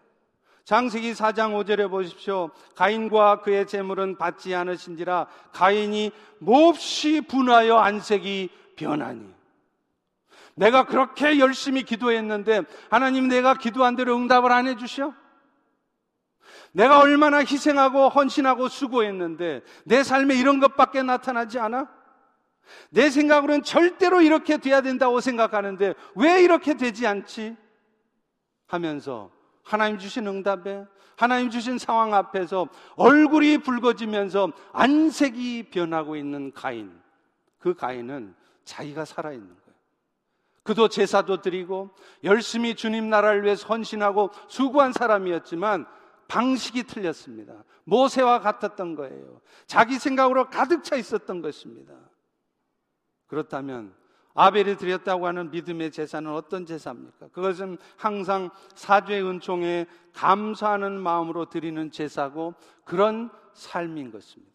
장세기 0.64 1.12
4장 1.12 1.54
5절에 1.54 1.88
보십시오. 1.90 2.50
가인과 2.74 3.40
그의 3.40 3.66
재물은 3.66 4.18
받지 4.18 4.54
않으신지라 4.54 5.26
가인이 5.52 6.12
몹시 6.40 7.22
분하여 7.22 7.76
안색이 7.78 8.50
변하니. 8.76 9.37
내가 10.58 10.84
그렇게 10.84 11.38
열심히 11.38 11.82
기도했는데 11.82 12.62
하나님 12.90 13.28
내가 13.28 13.54
기도한 13.54 13.96
대로 13.96 14.16
응답을 14.16 14.50
안 14.52 14.66
해주셔? 14.66 15.14
내가 16.72 17.00
얼마나 17.00 17.38
희생하고 17.38 18.08
헌신하고 18.08 18.68
수고했는데 18.68 19.62
내 19.84 20.02
삶에 20.02 20.34
이런 20.34 20.60
것밖에 20.60 21.02
나타나지 21.02 21.58
않아? 21.58 21.88
내 22.90 23.08
생각으로는 23.08 23.62
절대로 23.62 24.20
이렇게 24.20 24.58
돼야 24.58 24.80
된다고 24.80 25.20
생각하는데 25.20 25.94
왜 26.16 26.42
이렇게 26.42 26.74
되지 26.74 27.06
않지? 27.06 27.56
하면서 28.66 29.30
하나님 29.62 29.98
주신 29.98 30.26
응답에 30.26 30.84
하나님 31.16 31.50
주신 31.50 31.78
상황 31.78 32.14
앞에서 32.14 32.68
얼굴이 32.96 33.58
붉어지면서 33.58 34.52
안색이 34.72 35.70
변하고 35.70 36.16
있는 36.16 36.52
가인. 36.52 37.00
그 37.58 37.74
가인은 37.74 38.34
자기가 38.64 39.04
살아있는 39.04 39.48
거예요. 39.48 39.67
그도 40.68 40.88
제사도 40.88 41.40
드리고 41.40 41.88
열심히 42.24 42.74
주님 42.74 43.08
나라를 43.08 43.42
위해 43.42 43.54
헌신하고 43.54 44.32
수고한 44.48 44.92
사람이었지만 44.92 45.86
방식이 46.28 46.82
틀렸습니다. 46.82 47.64
모세와 47.84 48.40
같았던 48.40 48.94
거예요. 48.94 49.40
자기 49.66 49.98
생각으로 49.98 50.50
가득 50.50 50.84
차 50.84 50.96
있었던 50.96 51.40
것입니다. 51.40 51.94
그렇다면 53.28 53.94
아벨이 54.34 54.76
드렸다고 54.76 55.26
하는 55.26 55.50
믿음의 55.50 55.90
제사는 55.90 56.30
어떤 56.30 56.66
제사입니까? 56.66 57.28
그것은 57.28 57.78
항상 57.96 58.50
사죄 58.74 59.22
은총에 59.22 59.86
감사하는 60.12 61.00
마음으로 61.00 61.46
드리는 61.46 61.90
제사고 61.90 62.52
그런 62.84 63.30
삶인 63.54 64.10
것입니다. 64.10 64.52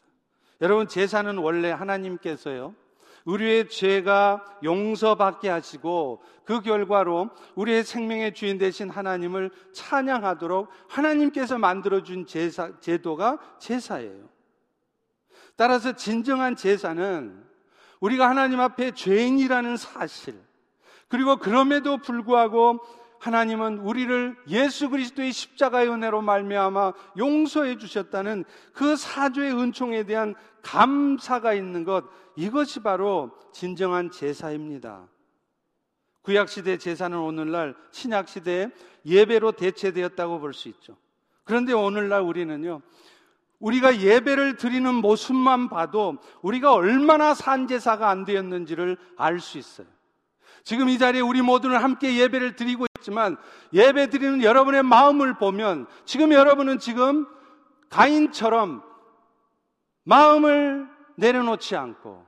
여러분 0.61 0.87
제사는 0.87 1.39
원래 1.39 1.71
하나님께서요. 1.71 2.75
우리의 3.25 3.69
죄가 3.69 4.43
용서받게 4.63 5.49
하시고 5.49 6.21
그 6.45 6.61
결과로 6.61 7.29
우리의 7.55 7.83
생명의 7.83 8.33
주인 8.33 8.57
되신 8.57 8.89
하나님을 8.89 9.51
찬양하도록 9.71 10.69
하나님께서 10.89 11.57
만들어준 11.57 12.25
제사, 12.25 12.79
제도가 12.79 13.39
제사예요. 13.59 14.29
따라서 15.55 15.93
진정한 15.93 16.55
제사는 16.55 17.43
우리가 17.99 18.29
하나님 18.29 18.59
앞에 18.59 18.91
죄인이라는 18.91 19.77
사실, 19.77 20.37
그리고 21.07 21.37
그럼에도 21.37 21.97
불구하고 21.97 22.79
하나님은 23.23 23.79
우리를 23.79 24.35
예수 24.49 24.89
그리스도의 24.89 25.31
십자가의 25.31 25.87
은혜로 25.89 26.21
말미암아 26.21 26.91
용서해 27.17 27.77
주셨다는 27.77 28.43
그 28.73 28.97
사죄의 28.97 29.57
은총에 29.57 30.03
대한 30.03 30.35
감사가 30.61 31.53
있는 31.53 31.85
것 31.85 32.03
이것이 32.35 32.81
바로 32.81 33.31
진정한 33.53 34.11
제사입니다. 34.11 35.07
구약 36.21 36.49
시대 36.49 36.77
제사는 36.77 37.17
오늘날 37.17 37.75
신약 37.91 38.27
시대의 38.27 38.71
예배로 39.05 39.53
대체되었다고 39.53 40.41
볼 40.41 40.51
수 40.51 40.67
있죠. 40.67 40.97
그런데 41.45 41.71
오늘날 41.71 42.21
우리는요. 42.23 42.81
우리가 43.59 44.01
예배를 44.01 44.57
드리는 44.57 44.93
모습만 44.95 45.69
봐도 45.69 46.17
우리가 46.41 46.73
얼마나 46.73 47.33
산제사가 47.33 48.09
안 48.09 48.25
되었는지를 48.25 48.97
알 49.15 49.39
수 49.39 49.57
있어요. 49.57 49.87
지금 50.65 50.89
이 50.89 50.97
자리에 50.97 51.21
우리 51.21 51.41
모두는 51.41 51.77
함께 51.77 52.17
예배를 52.17 52.57
드리고 52.57 52.85
있지만 53.03 53.37
예배 53.73 54.09
드리는 54.09 54.41
여러분의 54.41 54.83
마음을 54.83 55.35
보면 55.35 55.85
지금 56.05 56.31
여러분은 56.31 56.79
지금 56.79 57.27
가인처럼 57.89 58.81
마음을 60.03 60.87
내려놓지 61.15 61.75
않고 61.75 62.25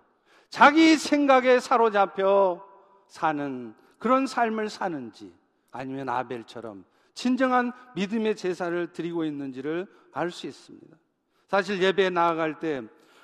자기 0.50 0.98
생각에 0.98 1.60
사로잡혀 1.60 2.64
사는 3.08 3.74
그런 3.98 4.28
삶을 4.28 4.70
사는지 4.70 5.34
아니면 5.72 6.10
아벨처럼 6.10 6.86
진정한 7.14 7.72
믿음의 7.96 8.36
제사를 8.36 8.92
드리고 8.92 9.24
있는지를 9.26 9.88
알 10.14 10.32
수 10.32 10.48
있습니다. 10.48 10.96
사실 11.48 11.82
예배에 11.82 12.10
나아갈 12.10 12.60
때 12.60 12.82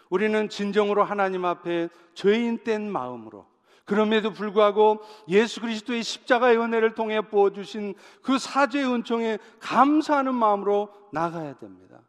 우리는 0.09 0.49
진정으로 0.49 1.03
하나님 1.03 1.45
앞에 1.45 1.89
죄인 2.13 2.63
된 2.63 2.91
마음으로 2.91 3.45
그럼에도 3.85 4.31
불구하고 4.31 5.01
예수 5.27 5.61
그리스도의 5.61 6.03
십자가의 6.03 6.57
은혜를 6.57 6.95
통해 6.95 7.21
부어주신 7.21 7.95
그 8.21 8.37
사죄의 8.37 8.85
은총에 8.85 9.37
감사하는 9.59 10.33
마음으로 10.33 10.89
나가야 11.11 11.55
됩니다. 11.55 11.99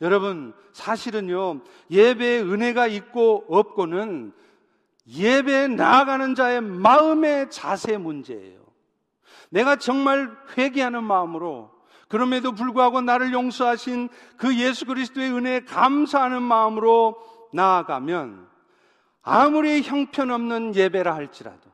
여러분, 0.00 0.54
사실은요, 0.72 1.60
예배에 1.90 2.40
은혜가 2.40 2.86
있고 2.86 3.44
없고는 3.48 4.32
예배에 5.06 5.68
나아가는 5.68 6.34
자의 6.34 6.60
마음의 6.60 7.50
자세 7.50 7.98
문제예요. 7.98 8.60
내가 9.50 9.76
정말 9.76 10.30
회개하는 10.56 11.04
마음으로 11.04 11.70
그럼에도 12.08 12.52
불구하고 12.52 13.00
나를 13.00 13.32
용서하신 13.32 14.08
그 14.36 14.56
예수 14.58 14.84
그리스도의 14.86 15.32
은혜에 15.32 15.60
감사하는 15.60 16.42
마음으로 16.42 17.16
나아가면 17.52 18.49
아무리 19.22 19.82
형편없는 19.82 20.74
예배라 20.74 21.14
할지라도 21.14 21.70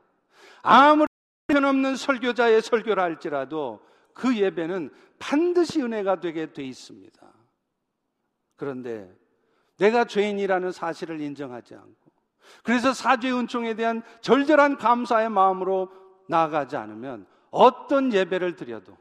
아무리 0.61 1.07
형편없는 1.47 1.95
설교자의 1.95 2.61
설교라 2.61 3.03
할지라도 3.03 3.79
그 4.13 4.35
예배는 4.35 4.91
반드시 5.19 5.81
은혜가 5.81 6.19
되게 6.19 6.51
돼 6.51 6.63
있습니다. 6.63 7.33
그런데 8.55 9.15
내가 9.77 10.05
죄인이라는 10.05 10.71
사실을 10.71 11.21
인정하지 11.21 11.75
않고 11.75 12.11
그래서 12.63 12.93
사죄 12.93 13.31
은총에 13.31 13.75
대한 13.75 14.01
절절한 14.21 14.77
감사의 14.77 15.29
마음으로 15.29 15.91
나아가지 16.27 16.75
않으면 16.75 17.27
어떤 17.51 18.11
예배를 18.11 18.55
드려도 18.55 18.97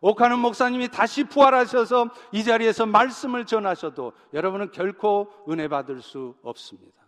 옥하는 0.00 0.38
목사님이 0.38 0.88
다시 0.88 1.24
부활하셔서 1.24 2.10
이 2.32 2.44
자리에서 2.44 2.86
말씀을 2.86 3.46
전하셔도 3.46 4.12
여러분은 4.32 4.70
결코 4.70 5.32
은혜 5.48 5.68
받을 5.68 6.02
수 6.02 6.34
없습니다. 6.42 7.03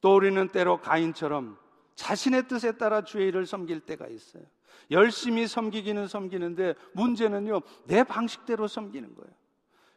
또 0.00 0.16
우리는 0.16 0.48
때로 0.48 0.80
가인처럼 0.80 1.58
자신의 1.94 2.48
뜻에 2.48 2.72
따라 2.72 3.02
주의 3.02 3.28
일을 3.28 3.46
섬길 3.46 3.80
때가 3.80 4.06
있어요. 4.06 4.42
열심히 4.90 5.46
섬기기는 5.46 6.06
섬기는데 6.06 6.74
문제는요, 6.92 7.62
내 7.86 8.04
방식대로 8.04 8.68
섬기는 8.68 9.14
거예요. 9.14 9.30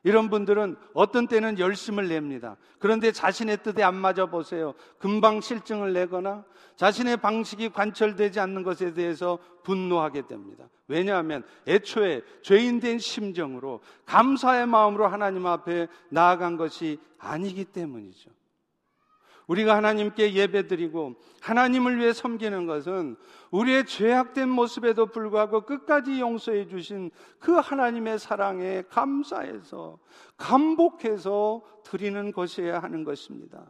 이런 0.04 0.30
분들은 0.30 0.78
어떤 0.94 1.28
때는 1.28 1.60
열심을 1.60 2.08
냅니다. 2.08 2.56
그런데 2.80 3.12
자신의 3.12 3.64
뜻에 3.64 3.84
안 3.84 3.96
맞아 3.96 4.28
보세요. 4.28 4.74
금방 4.98 5.42
실증을 5.42 5.92
내거나 5.92 6.46
자신의 6.78 7.18
방식이 7.18 7.70
관철되지 7.70 8.40
않는 8.40 8.64
것에 8.64 8.94
대해서 8.94 9.40
분노하게 9.64 10.28
됩니다. 10.28 10.70
왜냐하면 10.88 11.44
애초에 11.68 12.22
죄인된 12.44 13.00
심정으로 13.00 13.82
감사의 14.06 14.68
마음으로 14.68 15.08
하나님 15.08 15.46
앞에 15.46 15.88
나아간 16.10 16.56
것이 16.56 16.98
아니기 17.18 17.66
때문이죠. 17.66 18.32
우리가 19.50 19.76
하나님께 19.76 20.34
예배드리고 20.36 21.16
하나님을 21.42 21.98
위해 21.98 22.14
섬기는 22.14 22.68
것은 22.68 23.18
우리의 23.50 23.88
죄악된 23.88 24.48
모습에도 24.48 25.08
불구하고 25.08 25.62
끝까지 25.62 26.20
용서해 26.20 26.68
주신 26.68 27.10
그 27.40 27.54
하나님의 27.54 28.20
사랑에 28.20 28.84
감사해서 28.90 29.98
감복해서 30.38 31.64
드리는 31.84 32.32
것이어야 32.32 32.78
하는 32.78 33.04
것입니다. 33.04 33.66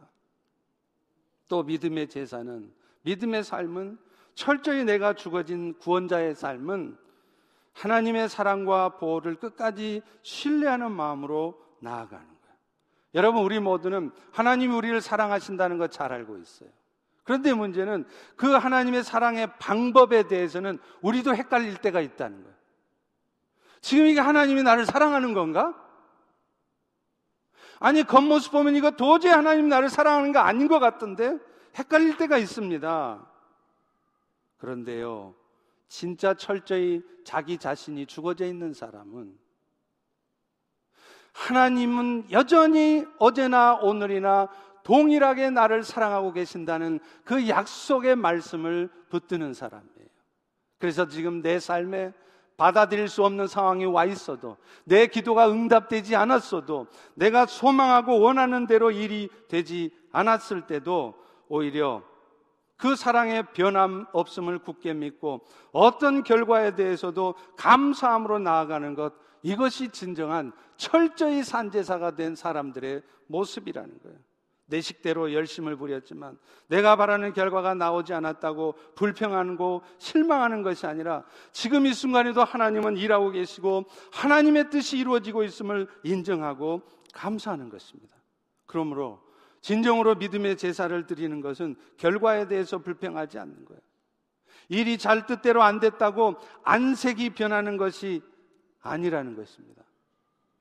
또 1.48 1.62
믿음의 1.62 2.08
제사는 2.08 2.70
믿음의 3.02 3.42
삶은 3.42 3.98
철저히 4.34 4.84
내가 4.84 5.14
죽어진 5.14 5.72
구원자의 5.78 6.34
삶은 6.34 6.98
하나님의 7.72 8.28
사랑과 8.28 8.98
보호를 8.98 9.36
끝까지 9.36 10.02
신뢰하는 10.20 10.92
마음으로 10.92 11.58
나아가는 11.80 12.39
여러분, 13.14 13.42
우리 13.42 13.58
모두는 13.58 14.12
하나님이 14.32 14.74
우리를 14.74 15.00
사랑하신다는 15.00 15.78
것 15.78 15.90
잘 15.90 16.12
알고 16.12 16.38
있어요. 16.38 16.70
그런데 17.24 17.52
문제는 17.52 18.06
그 18.36 18.52
하나님의 18.52 19.04
사랑의 19.04 19.52
방법에 19.58 20.24
대해서는 20.24 20.78
우리도 21.00 21.34
헷갈릴 21.34 21.76
때가 21.78 22.00
있다는 22.00 22.42
거예요. 22.42 22.56
지금 23.80 24.06
이게 24.06 24.20
하나님이 24.20 24.62
나를 24.62 24.84
사랑하는 24.84 25.34
건가? 25.34 25.74
아니, 27.78 28.02
겉모습 28.02 28.52
보면 28.52 28.76
이거 28.76 28.90
도저히 28.90 29.32
하나님 29.32 29.68
나를 29.68 29.88
사랑하는 29.88 30.32
거 30.32 30.40
아닌 30.40 30.68
것 30.68 30.78
같던데? 30.78 31.38
헷갈릴 31.78 32.16
때가 32.16 32.36
있습니다. 32.36 33.26
그런데요, 34.58 35.34
진짜 35.88 36.34
철저히 36.34 37.02
자기 37.24 37.56
자신이 37.56 38.06
죽어져 38.06 38.44
있는 38.44 38.74
사람은 38.74 39.38
하나님은 41.32 42.30
여전히 42.30 43.04
어제나 43.18 43.74
오늘이나 43.74 44.48
동일하게 44.82 45.50
나를 45.50 45.82
사랑하고 45.82 46.32
계신다는 46.32 47.00
그 47.24 47.48
약속의 47.48 48.16
말씀을 48.16 48.90
붙드는 49.08 49.54
사람이에요. 49.54 50.08
그래서 50.78 51.06
지금 51.06 51.42
내 51.42 51.60
삶에 51.60 52.12
받아들일 52.56 53.08
수 53.08 53.24
없는 53.24 53.46
상황이 53.46 53.86
와 53.86 54.04
있어도 54.04 54.56
내 54.84 55.06
기도가 55.06 55.50
응답되지 55.50 56.14
않았어도 56.14 56.88
내가 57.14 57.46
소망하고 57.46 58.20
원하는 58.20 58.66
대로 58.66 58.90
일이 58.90 59.30
되지 59.48 59.90
않았을 60.12 60.66
때도 60.66 61.14
오히려 61.48 62.02
그 62.76 62.96
사랑의 62.96 63.44
변함 63.54 64.06
없음을 64.12 64.58
굳게 64.58 64.94
믿고 64.94 65.40
어떤 65.72 66.22
결과에 66.22 66.74
대해서도 66.74 67.34
감사함으로 67.56 68.38
나아가는 68.38 68.94
것 68.94 69.14
이것이 69.42 69.88
진정한 69.88 70.52
철저히 70.76 71.42
산제사가 71.42 72.16
된 72.16 72.34
사람들의 72.34 73.02
모습이라는 73.26 74.00
거예요. 74.02 74.18
내 74.70 74.80
식대로 74.80 75.32
열심을 75.32 75.76
부렸지만 75.76 76.38
내가 76.68 76.94
바라는 76.94 77.32
결과가 77.32 77.74
나오지 77.74 78.14
않았다고 78.14 78.76
불평하고 78.94 79.82
실망하는 79.98 80.62
것이 80.62 80.86
아니라 80.86 81.24
지금 81.52 81.86
이 81.86 81.92
순간에도 81.92 82.44
하나님은 82.44 82.96
일하고 82.96 83.30
계시고 83.32 83.86
하나님의 84.12 84.70
뜻이 84.70 84.96
이루어지고 84.98 85.42
있음을 85.42 85.88
인정하고 86.04 86.82
감사하는 87.12 87.68
것입니다. 87.68 88.16
그러므로 88.66 89.20
진정으로 89.60 90.14
믿음의 90.14 90.56
제사를 90.56 91.06
드리는 91.06 91.40
것은 91.40 91.76
결과에 91.96 92.46
대해서 92.46 92.78
불평하지 92.78 93.38
않는 93.38 93.64
거예요. 93.64 93.80
일이 94.68 94.98
잘 94.98 95.26
뜻대로 95.26 95.62
안 95.62 95.80
됐다고 95.80 96.36
안색이 96.62 97.30
변하는 97.30 97.76
것이 97.76 98.22
아니라는 98.82 99.36
것입니다. 99.36 99.82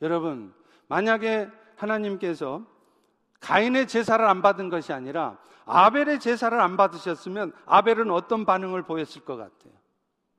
여러분, 0.02 0.54
만약에 0.88 1.50
하나님께서 1.76 2.64
가인의 3.40 3.88
제사를 3.88 4.24
안 4.26 4.42
받은 4.42 4.70
것이 4.70 4.92
아니라 4.92 5.38
아벨의 5.66 6.20
제사를 6.20 6.60
안 6.60 6.78
받으셨으면 6.78 7.54
아벨은 7.66 8.12
어떤 8.12 8.46
반응을 8.46 8.84
보였을 8.84 9.24
것 9.24 9.38
같아요? 9.38 9.74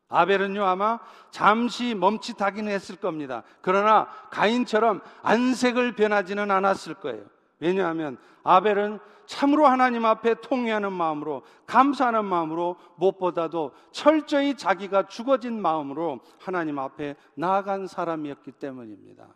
아벨은요, 0.08 0.64
아마 0.64 0.98
잠시 1.30 1.94
멈칫하기는 1.94 2.70
했을 2.70 2.96
겁니다. 2.96 3.44
그러나 3.60 4.08
가인처럼 4.30 5.00
안색을 5.22 5.94
변하지는 5.94 6.50
않았을 6.50 6.94
거예요. 6.94 7.24
왜냐하면 7.60 8.18
아벨은 8.42 8.98
참으로 9.30 9.68
하나님 9.68 10.04
앞에 10.06 10.34
통회하는 10.40 10.92
마음으로 10.92 11.44
감사하는 11.64 12.24
마음으로 12.24 12.74
무엇보다도 12.96 13.72
철저히 13.92 14.56
자기가 14.56 15.06
죽어진 15.06 15.62
마음으로 15.62 16.18
하나님 16.40 16.80
앞에 16.80 17.14
나아간 17.36 17.86
사람이었기 17.86 18.50
때문입니다. 18.50 19.28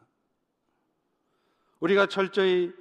우리가 1.78 2.06
철저히 2.06 2.72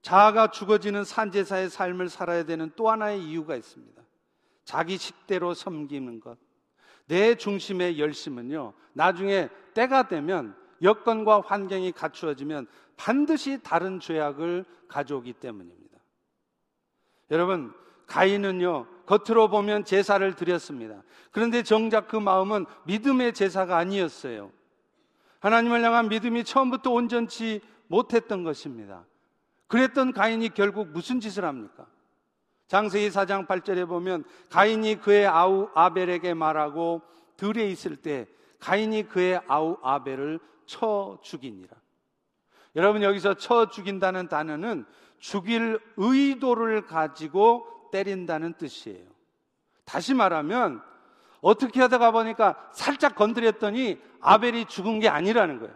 자아가 0.00 0.50
죽어지는 0.50 1.04
산제사의 1.04 1.68
삶을 1.68 2.08
살아야 2.08 2.44
되는 2.46 2.72
또 2.76 2.88
하나의 2.88 3.22
이유가 3.22 3.54
있습니다. 3.54 4.02
자기 4.64 4.96
식대로 4.96 5.52
섬기는 5.52 6.20
것. 6.20 6.38
내 7.08 7.34
중심의 7.34 7.98
열심은요, 7.98 8.72
나중에 8.94 9.50
때가 9.74 10.08
되면 10.08 10.56
여건과 10.80 11.42
환경이 11.42 11.92
갖추어지면 11.92 12.68
반드시 12.96 13.62
다른 13.62 14.00
죄악을 14.00 14.64
가져오기 14.88 15.34
때문입니다. 15.34 15.81
여러분, 17.32 17.72
가인은요, 18.06 18.86
겉으로 19.06 19.48
보면 19.48 19.84
제사를 19.84 20.34
드렸습니다. 20.34 21.02
그런데 21.30 21.62
정작 21.62 22.06
그 22.06 22.16
마음은 22.16 22.66
믿음의 22.84 23.32
제사가 23.32 23.78
아니었어요. 23.78 24.52
하나님을 25.40 25.82
향한 25.82 26.08
믿음이 26.08 26.44
처음부터 26.44 26.90
온전치 26.90 27.62
못했던 27.88 28.44
것입니다. 28.44 29.06
그랬던 29.66 30.12
가인이 30.12 30.50
결국 30.50 30.88
무슨 30.88 31.20
짓을 31.20 31.46
합니까? 31.46 31.86
장세기 32.68 33.08
4장 33.08 33.46
8절에 33.46 33.88
보면 33.88 34.24
가인이 34.50 34.96
그의 35.00 35.26
아우 35.26 35.70
아벨에게 35.74 36.34
말하고 36.34 37.00
들에 37.36 37.68
있을 37.70 37.96
때 37.96 38.28
가인이 38.60 39.08
그의 39.08 39.40
아우 39.48 39.78
아벨을 39.82 40.38
쳐 40.66 41.18
죽이니라. 41.22 41.74
여러분 42.76 43.02
여기서 43.02 43.34
쳐 43.34 43.68
죽인다는 43.68 44.28
단어는 44.28 44.84
죽일 45.22 45.78
의도를 45.96 46.84
가지고 46.84 47.64
때린다는 47.92 48.54
뜻이에요. 48.54 49.06
다시 49.84 50.14
말하면 50.14 50.82
어떻게 51.40 51.80
하다가 51.80 52.10
보니까 52.10 52.70
살짝 52.72 53.14
건드렸더니 53.14 54.00
아벨이 54.20 54.64
죽은 54.64 54.98
게 54.98 55.08
아니라는 55.08 55.60
거예요. 55.60 55.72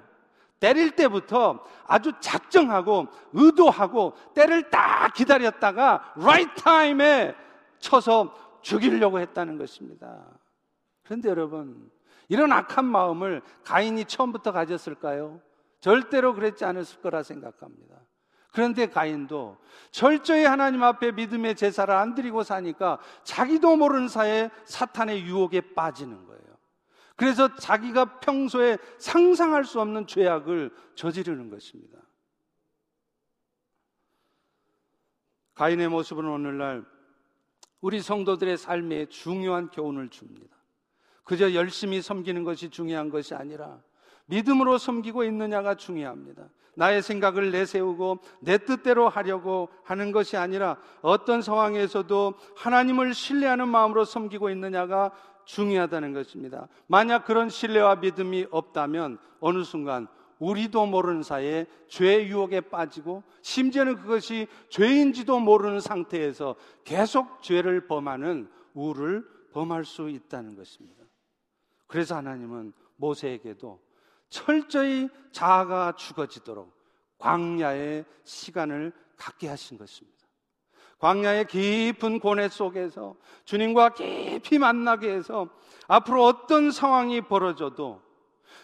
때릴 0.59 0.97
때부터 0.97 1.65
아주 1.87 2.13
작정하고 2.19 3.07
의도하고 3.35 4.15
때를 4.35 4.69
딱 4.69 5.15
기다렸다가 5.15 6.15
right 6.17 6.61
time에 6.61 7.37
쳐서 7.79 8.35
죽이려고 8.63 9.21
했다는 9.21 9.59
것입니다. 9.59 10.25
그런데 11.05 11.29
여러분, 11.29 11.89
이런 12.29 12.51
악한 12.51 12.85
마음을 12.85 13.43
가인이 13.63 14.07
처음부터 14.07 14.51
가졌을까요? 14.51 15.41
절대로 15.79 16.35
그랬지 16.35 16.65
않았을 16.65 17.01
거라 17.01 17.23
생각합니다. 17.23 18.06
그런데 18.57 18.87
가인도 18.87 19.59
철저히 19.91 20.45
하나님 20.45 20.83
앞에 20.83 21.13
믿음의 21.13 21.57
제사를 21.57 21.93
안 21.95 22.15
드리고 22.15 22.43
사니까 22.43 22.99
자기도 23.23 23.77
모르는 23.77 24.09
사이에 24.09 24.49
사탄의 24.65 25.27
유혹에 25.27 25.75
빠지는 25.75 26.25
거예요. 26.25 26.41
그래서 27.17 27.55
자기가 27.55 28.19
평소에 28.21 28.79
상상할 28.97 29.67
수 29.67 29.79
없는 29.79 30.07
죄악을 30.07 30.71
저지르는 30.95 31.51
것입니다. 31.51 31.99
가인의 35.53 35.89
모습은 35.89 36.25
오늘날 36.25 36.83
우리 37.83 38.01
성도들의 38.01 38.57
삶에 38.57 39.11
중요한 39.11 39.69
교훈을 39.69 40.09
줍니다. 40.09 40.57
그저 41.25 41.53
열심히 41.53 42.01
섬기는 42.01 42.43
것이 42.43 42.71
중요한 42.71 43.11
것이 43.11 43.35
아니라 43.35 43.83
믿음으로 44.27 44.79
섬기고 44.79 45.25
있느냐가 45.25 45.75
중요합니다. 45.75 46.49
나의 46.77 47.03
생각을 47.03 47.51
내세우고 47.53 48.19
내 48.41 48.59
뜻대로 48.59 49.09
하려고 49.09 49.71
하는 49.83 50.13
것이 50.13 50.37
아니라 50.37 50.77
어떤 51.01 51.41
상황에서도 51.41 52.35
하나님을 52.55 53.15
신뢰하는 53.15 53.69
마음으로 53.69 54.05
섬기고 54.05 54.51
있느냐가 54.51 55.11
중요하다는 55.47 56.13
것입니다. 56.13 56.69
만약 56.87 57.25
그런 57.25 57.49
신뢰와 57.49 57.97
믿음이 57.97 58.47
없다면 58.51 59.19
어느 59.41 59.65
순간 59.65 60.07
우리도 60.39 60.85
모르는 60.85 61.23
사이에 61.23 61.67
죄의 61.89 62.29
유혹에 62.29 62.61
빠지고 62.61 63.23
심지어는 63.41 63.97
그것이 63.97 64.49
죄인지도 64.69 65.41
모르는 65.41 65.81
상태에서 65.81 66.57
계속 66.85 67.43
죄를 67.43 67.87
범하는 67.87 68.51
우를 68.75 69.25
범할 69.53 69.87
수 69.87 70.11
있다는 70.11 70.57
것입니다. 70.57 71.05
그래서 71.87 72.17
하나님은 72.17 72.75
모세에게도 72.97 73.86
철저히 74.37 75.09
자아가 75.33 75.93
죽어지도록 75.93 76.71
광야의 77.17 78.05
시간을 78.25 78.93
갖게 79.17 79.49
하신 79.49 79.79
것입니다. 79.79 80.19
광야의 80.99 81.47
깊은 81.47 82.21
고뇌 82.21 82.49
속에서 82.49 83.17
주님과 83.47 83.95
깊이 83.95 84.59
만나게 84.59 85.11
해서 85.11 85.49
앞으로 85.89 86.25
어떤 86.25 86.71
상황이 86.71 87.23
벌어져도 87.23 88.03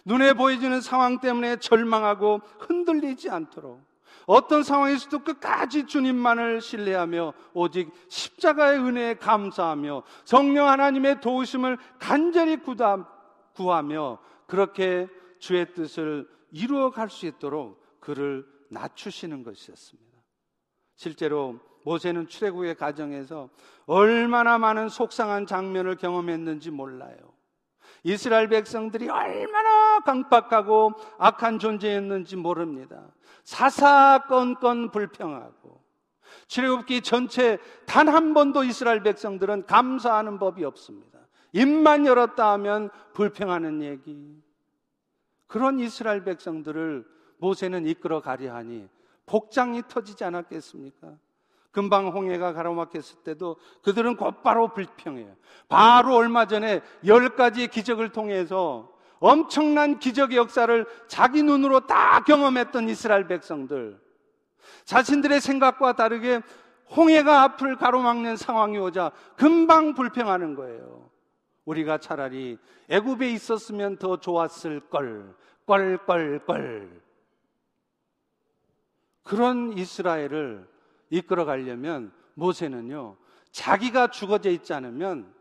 눈에 0.04 0.34
보이지는 0.34 0.82
상황 0.82 1.20
때문에 1.20 1.56
절망하고 1.56 2.42
흔들리지 2.58 3.30
않도록 3.30 3.82
어떤 4.26 4.62
상황에서도 4.62 5.20
끝까지 5.20 5.86
주님만을 5.86 6.60
신뢰하며 6.60 7.32
오직 7.54 7.90
십자가의 8.08 8.78
은혜에 8.78 9.14
감사하며 9.14 10.02
성령 10.26 10.68
하나님의 10.68 11.22
도우심을 11.22 11.78
간절히 11.98 12.58
구하며 13.54 14.18
그렇게 14.46 15.08
주의 15.42 15.66
뜻을 15.74 16.28
이루어 16.52 16.90
갈 16.90 17.10
수 17.10 17.26
있도록 17.26 17.82
그를 17.98 18.46
낮추시는 18.70 19.42
것이었습니다. 19.42 20.18
실제로 20.94 21.58
모세는 21.84 22.28
출애굽의 22.28 22.76
과정에서 22.76 23.50
얼마나 23.86 24.56
많은 24.58 24.88
속상한 24.88 25.46
장면을 25.46 25.96
경험했는지 25.96 26.70
몰라요. 26.70 27.16
이스라엘 28.04 28.48
백성들이 28.48 29.08
얼마나 29.08 29.98
강박하고 30.00 30.92
악한 31.18 31.58
존재였는지 31.58 32.36
모릅니다. 32.36 33.12
사사건건 33.42 34.92
불평하고 34.92 35.82
출애굽기 36.46 37.02
전체 37.02 37.58
단 37.84 38.08
한 38.08 38.32
번도 38.32 38.62
이스라엘 38.62 39.02
백성들은 39.02 39.66
감사하는 39.66 40.38
법이 40.38 40.64
없습니다. 40.64 41.18
입만 41.52 42.06
열었다 42.06 42.52
하면 42.52 42.90
불평하는 43.12 43.82
얘기. 43.82 44.40
그런 45.52 45.78
이스라엘 45.80 46.24
백성들을 46.24 47.04
모세는 47.36 47.84
이끌어 47.86 48.22
가려 48.22 48.54
하니 48.54 48.88
복장이 49.26 49.82
터지지 49.86 50.24
않았겠습니까? 50.24 51.12
금방 51.70 52.08
홍해가 52.08 52.54
가로막혔을 52.54 53.18
때도 53.22 53.56
그들은 53.82 54.16
곧바로 54.16 54.72
불평해요. 54.72 55.36
바로 55.68 56.14
얼마 56.14 56.46
전에 56.46 56.80
열 57.04 57.36
가지의 57.36 57.68
기적을 57.68 58.12
통해서 58.12 58.90
엄청난 59.18 59.98
기적의 59.98 60.38
역사를 60.38 60.86
자기 61.06 61.42
눈으로 61.42 61.80
다 61.80 62.20
경험했던 62.24 62.88
이스라엘 62.88 63.28
백성들. 63.28 64.00
자신들의 64.86 65.38
생각과 65.42 65.92
다르게 65.92 66.40
홍해가 66.96 67.42
앞을 67.42 67.76
가로막는 67.76 68.38
상황이 68.38 68.78
오자 68.78 69.12
금방 69.36 69.92
불평하는 69.92 70.54
거예요. 70.54 71.11
우리가 71.64 71.98
차라리 71.98 72.58
애굽에 72.88 73.30
있었으면 73.30 73.96
더 73.96 74.18
좋았을 74.18 74.80
걸. 74.88 75.34
껄껄껄. 75.66 77.02
그런 79.22 79.76
이스라엘을 79.78 80.68
이끌어 81.10 81.44
가려면 81.44 82.12
모세는요. 82.34 83.16
자기가 83.52 84.08
죽어져 84.08 84.50
있지 84.50 84.72
않으면 84.72 85.32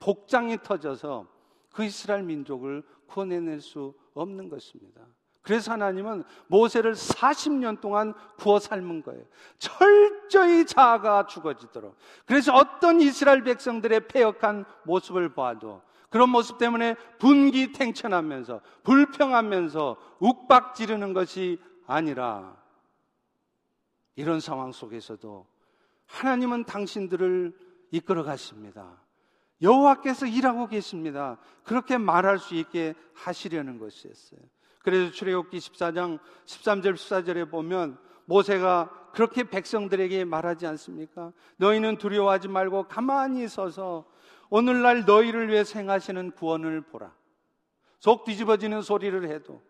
복장이 0.00 0.58
터져서 0.62 1.28
그 1.72 1.84
이스라엘 1.84 2.24
민족을 2.24 2.82
구원해낼 3.06 3.60
수 3.60 3.94
없는 4.14 4.48
것입니다. 4.48 5.06
그래서 5.42 5.72
하나님은 5.72 6.22
모세를 6.46 6.94
40년 6.94 7.80
동안 7.80 8.14
구워 8.38 8.60
삶은 8.60 9.02
거예요. 9.02 9.24
철저히 9.58 10.64
자아가 10.64 11.26
죽어지도록. 11.26 11.96
그래서 12.26 12.54
어떤 12.54 13.00
이스라엘 13.00 13.42
백성들의 13.42 14.06
폐역한 14.06 14.64
모습을 14.84 15.34
봐도 15.34 15.82
그런 16.10 16.30
모습 16.30 16.58
때문에 16.58 16.94
분기탱천하면서 17.18 18.60
불평하면서 18.84 19.96
욱박 20.20 20.74
지르는 20.74 21.12
것이 21.12 21.60
아니라 21.86 22.56
이런 24.14 24.38
상황 24.38 24.70
속에서도 24.70 25.46
하나님은 26.06 26.64
당신들을 26.64 27.52
이끌어 27.90 28.22
가십니다. 28.22 29.02
여호와께서 29.60 30.26
일하고 30.26 30.66
계십니다. 30.66 31.38
그렇게 31.64 31.96
말할 31.96 32.38
수 32.38 32.54
있게 32.54 32.94
하시려는 33.14 33.78
것이었어요. 33.78 34.40
그래서 34.82 35.12
출애굽기 35.12 35.58
14장 35.58 36.18
13절 36.44 36.94
14절에 36.94 37.50
보면 37.50 37.98
모세가 38.24 38.90
그렇게 39.12 39.44
백성들에게 39.44 40.24
말하지 40.24 40.66
않습니까? 40.66 41.32
너희는 41.56 41.98
두려워하지 41.98 42.48
말고 42.48 42.88
가만히 42.88 43.46
서서 43.48 44.04
오늘날 44.50 45.04
너희를 45.04 45.48
위해 45.48 45.64
생하시는 45.64 46.32
구원을 46.32 46.82
보라. 46.82 47.12
속 48.00 48.24
뒤집어지는 48.24 48.82
소리를 48.82 49.28
해도 49.30 49.62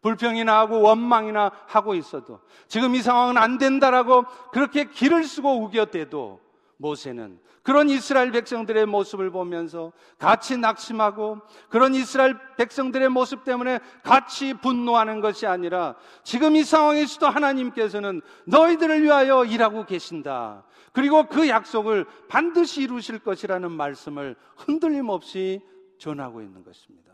불평이나 0.00 0.58
하고 0.58 0.80
원망이나 0.80 1.50
하고 1.66 1.94
있어도 1.94 2.40
지금 2.68 2.94
이 2.94 3.02
상황은 3.02 3.36
안 3.36 3.58
된다라고 3.58 4.24
그렇게 4.52 4.84
길을 4.84 5.24
쓰고 5.24 5.62
우겨대도 5.62 6.40
모세는 6.80 7.38
그런 7.62 7.90
이스라엘 7.90 8.32
백성들의 8.32 8.86
모습을 8.86 9.30
보면서 9.30 9.92
같이 10.18 10.56
낙심하고 10.56 11.40
그런 11.68 11.94
이스라엘 11.94 12.36
백성들의 12.56 13.10
모습 13.10 13.44
때문에 13.44 13.80
같이 14.02 14.54
분노하는 14.54 15.20
것이 15.20 15.46
아니라 15.46 15.94
지금 16.24 16.56
이 16.56 16.64
상황에서도 16.64 17.28
하나님께서는 17.28 18.22
너희들을 18.46 19.02
위하여 19.02 19.44
일하고 19.44 19.84
계신다. 19.84 20.64
그리고 20.92 21.26
그 21.26 21.48
약속을 21.48 22.06
반드시 22.28 22.82
이루실 22.82 23.20
것이라는 23.20 23.70
말씀을 23.70 24.34
흔들림 24.56 25.10
없이 25.10 25.60
전하고 25.98 26.40
있는 26.40 26.64
것입니다. 26.64 27.12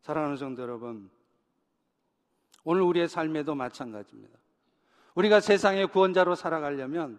사랑하는 0.00 0.36
성도 0.38 0.62
여러분, 0.62 1.10
오늘 2.64 2.80
우리의 2.82 3.08
삶에도 3.08 3.54
마찬가지입니다. 3.54 4.38
우리가 5.14 5.40
세상의 5.40 5.88
구원자로 5.88 6.34
살아가려면 6.34 7.18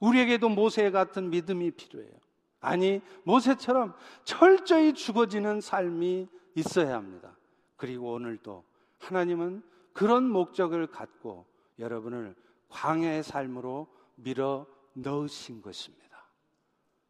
우리에게도 0.00 0.48
모세 0.48 0.90
같은 0.90 1.30
믿음이 1.30 1.72
필요해요. 1.72 2.12
아니, 2.60 3.00
모세처럼 3.24 3.94
철저히 4.24 4.92
죽어지는 4.92 5.60
삶이 5.60 6.28
있어야 6.54 6.96
합니다. 6.96 7.36
그리고 7.76 8.12
오늘도 8.12 8.64
하나님은 8.98 9.62
그런 9.92 10.28
목적을 10.28 10.88
갖고 10.88 11.46
여러분을 11.78 12.34
광야의 12.68 13.22
삶으로 13.22 13.86
밀어 14.16 14.66
넣으신 14.94 15.62
것입니다. 15.62 16.26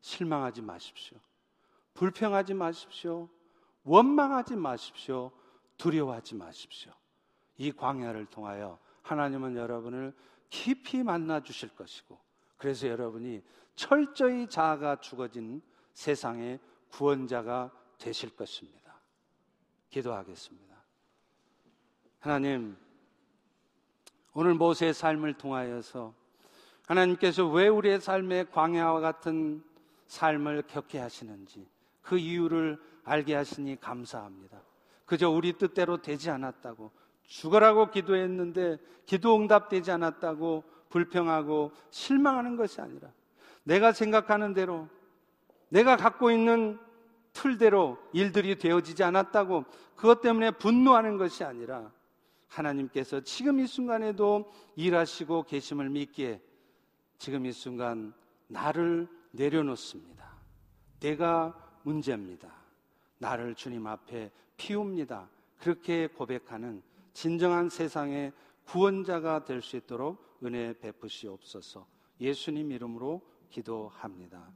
실망하지 0.00 0.62
마십시오. 0.62 1.18
불평하지 1.94 2.54
마십시오. 2.54 3.28
원망하지 3.84 4.56
마십시오. 4.56 5.32
두려워하지 5.78 6.34
마십시오. 6.34 6.92
이 7.56 7.72
광야를 7.72 8.26
통하여 8.26 8.78
하나님은 9.02 9.56
여러분을 9.56 10.14
깊이 10.50 11.02
만나 11.02 11.40
주실 11.40 11.70
것이고 11.70 12.18
그래서 12.58 12.88
여러분이 12.88 13.42
철저히 13.74 14.48
자아가 14.48 14.96
죽어진 14.96 15.62
세상의 15.94 16.58
구원자가 16.90 17.70
되실 17.96 18.34
것입니다. 18.34 19.00
기도하겠습니다. 19.90 20.76
하나님, 22.20 22.76
오늘 24.34 24.54
모세의 24.54 24.92
삶을 24.92 25.34
통하여서 25.34 26.12
하나님께서 26.86 27.46
왜 27.46 27.68
우리의 27.68 28.00
삶에 28.00 28.44
광야와 28.44 29.00
같은 29.00 29.62
삶을 30.06 30.62
겪게 30.66 30.98
하시는지 30.98 31.68
그 32.02 32.18
이유를 32.18 32.80
알게 33.04 33.34
하시니 33.34 33.80
감사합니다. 33.80 34.62
그저 35.06 35.30
우리 35.30 35.52
뜻대로 35.52 36.02
되지 36.02 36.30
않았다고 36.30 36.90
죽어라고 37.24 37.90
기도했는데 37.90 38.78
기도 39.06 39.36
응답되지 39.36 39.90
않았다고 39.90 40.64
불평하고 40.90 41.72
실망하는 41.90 42.56
것이 42.56 42.80
아니라 42.80 43.10
내가 43.64 43.92
생각하는 43.92 44.54
대로 44.54 44.88
내가 45.68 45.96
갖고 45.96 46.30
있는 46.30 46.78
틀대로 47.32 47.98
일들이 48.12 48.56
되어지지 48.56 49.04
않았다고 49.04 49.64
그것 49.94 50.20
때문에 50.20 50.52
분노하는 50.52 51.18
것이 51.18 51.44
아니라 51.44 51.92
하나님께서 52.48 53.20
지금 53.20 53.60
이 53.60 53.66
순간에도 53.66 54.50
일하시고 54.76 55.44
계심을 55.44 55.90
믿기에 55.90 56.40
지금 57.18 57.46
이 57.46 57.52
순간 57.52 58.14
나를 58.46 59.08
내려놓습니다. 59.32 60.26
내가 61.00 61.54
문제입니다. 61.82 62.48
나를 63.18 63.54
주님 63.54 63.86
앞에 63.86 64.30
피웁니다. 64.56 65.28
그렇게 65.58 66.06
고백하는 66.06 66.82
진정한 67.12 67.68
세상의 67.68 68.32
구원자가 68.64 69.44
될 69.44 69.60
수 69.60 69.76
있도록 69.76 70.27
은혜 70.44 70.72
베푸시옵소서. 70.78 71.86
예수님 72.20 72.72
이름으로 72.72 73.22
기도합니다. 73.50 74.52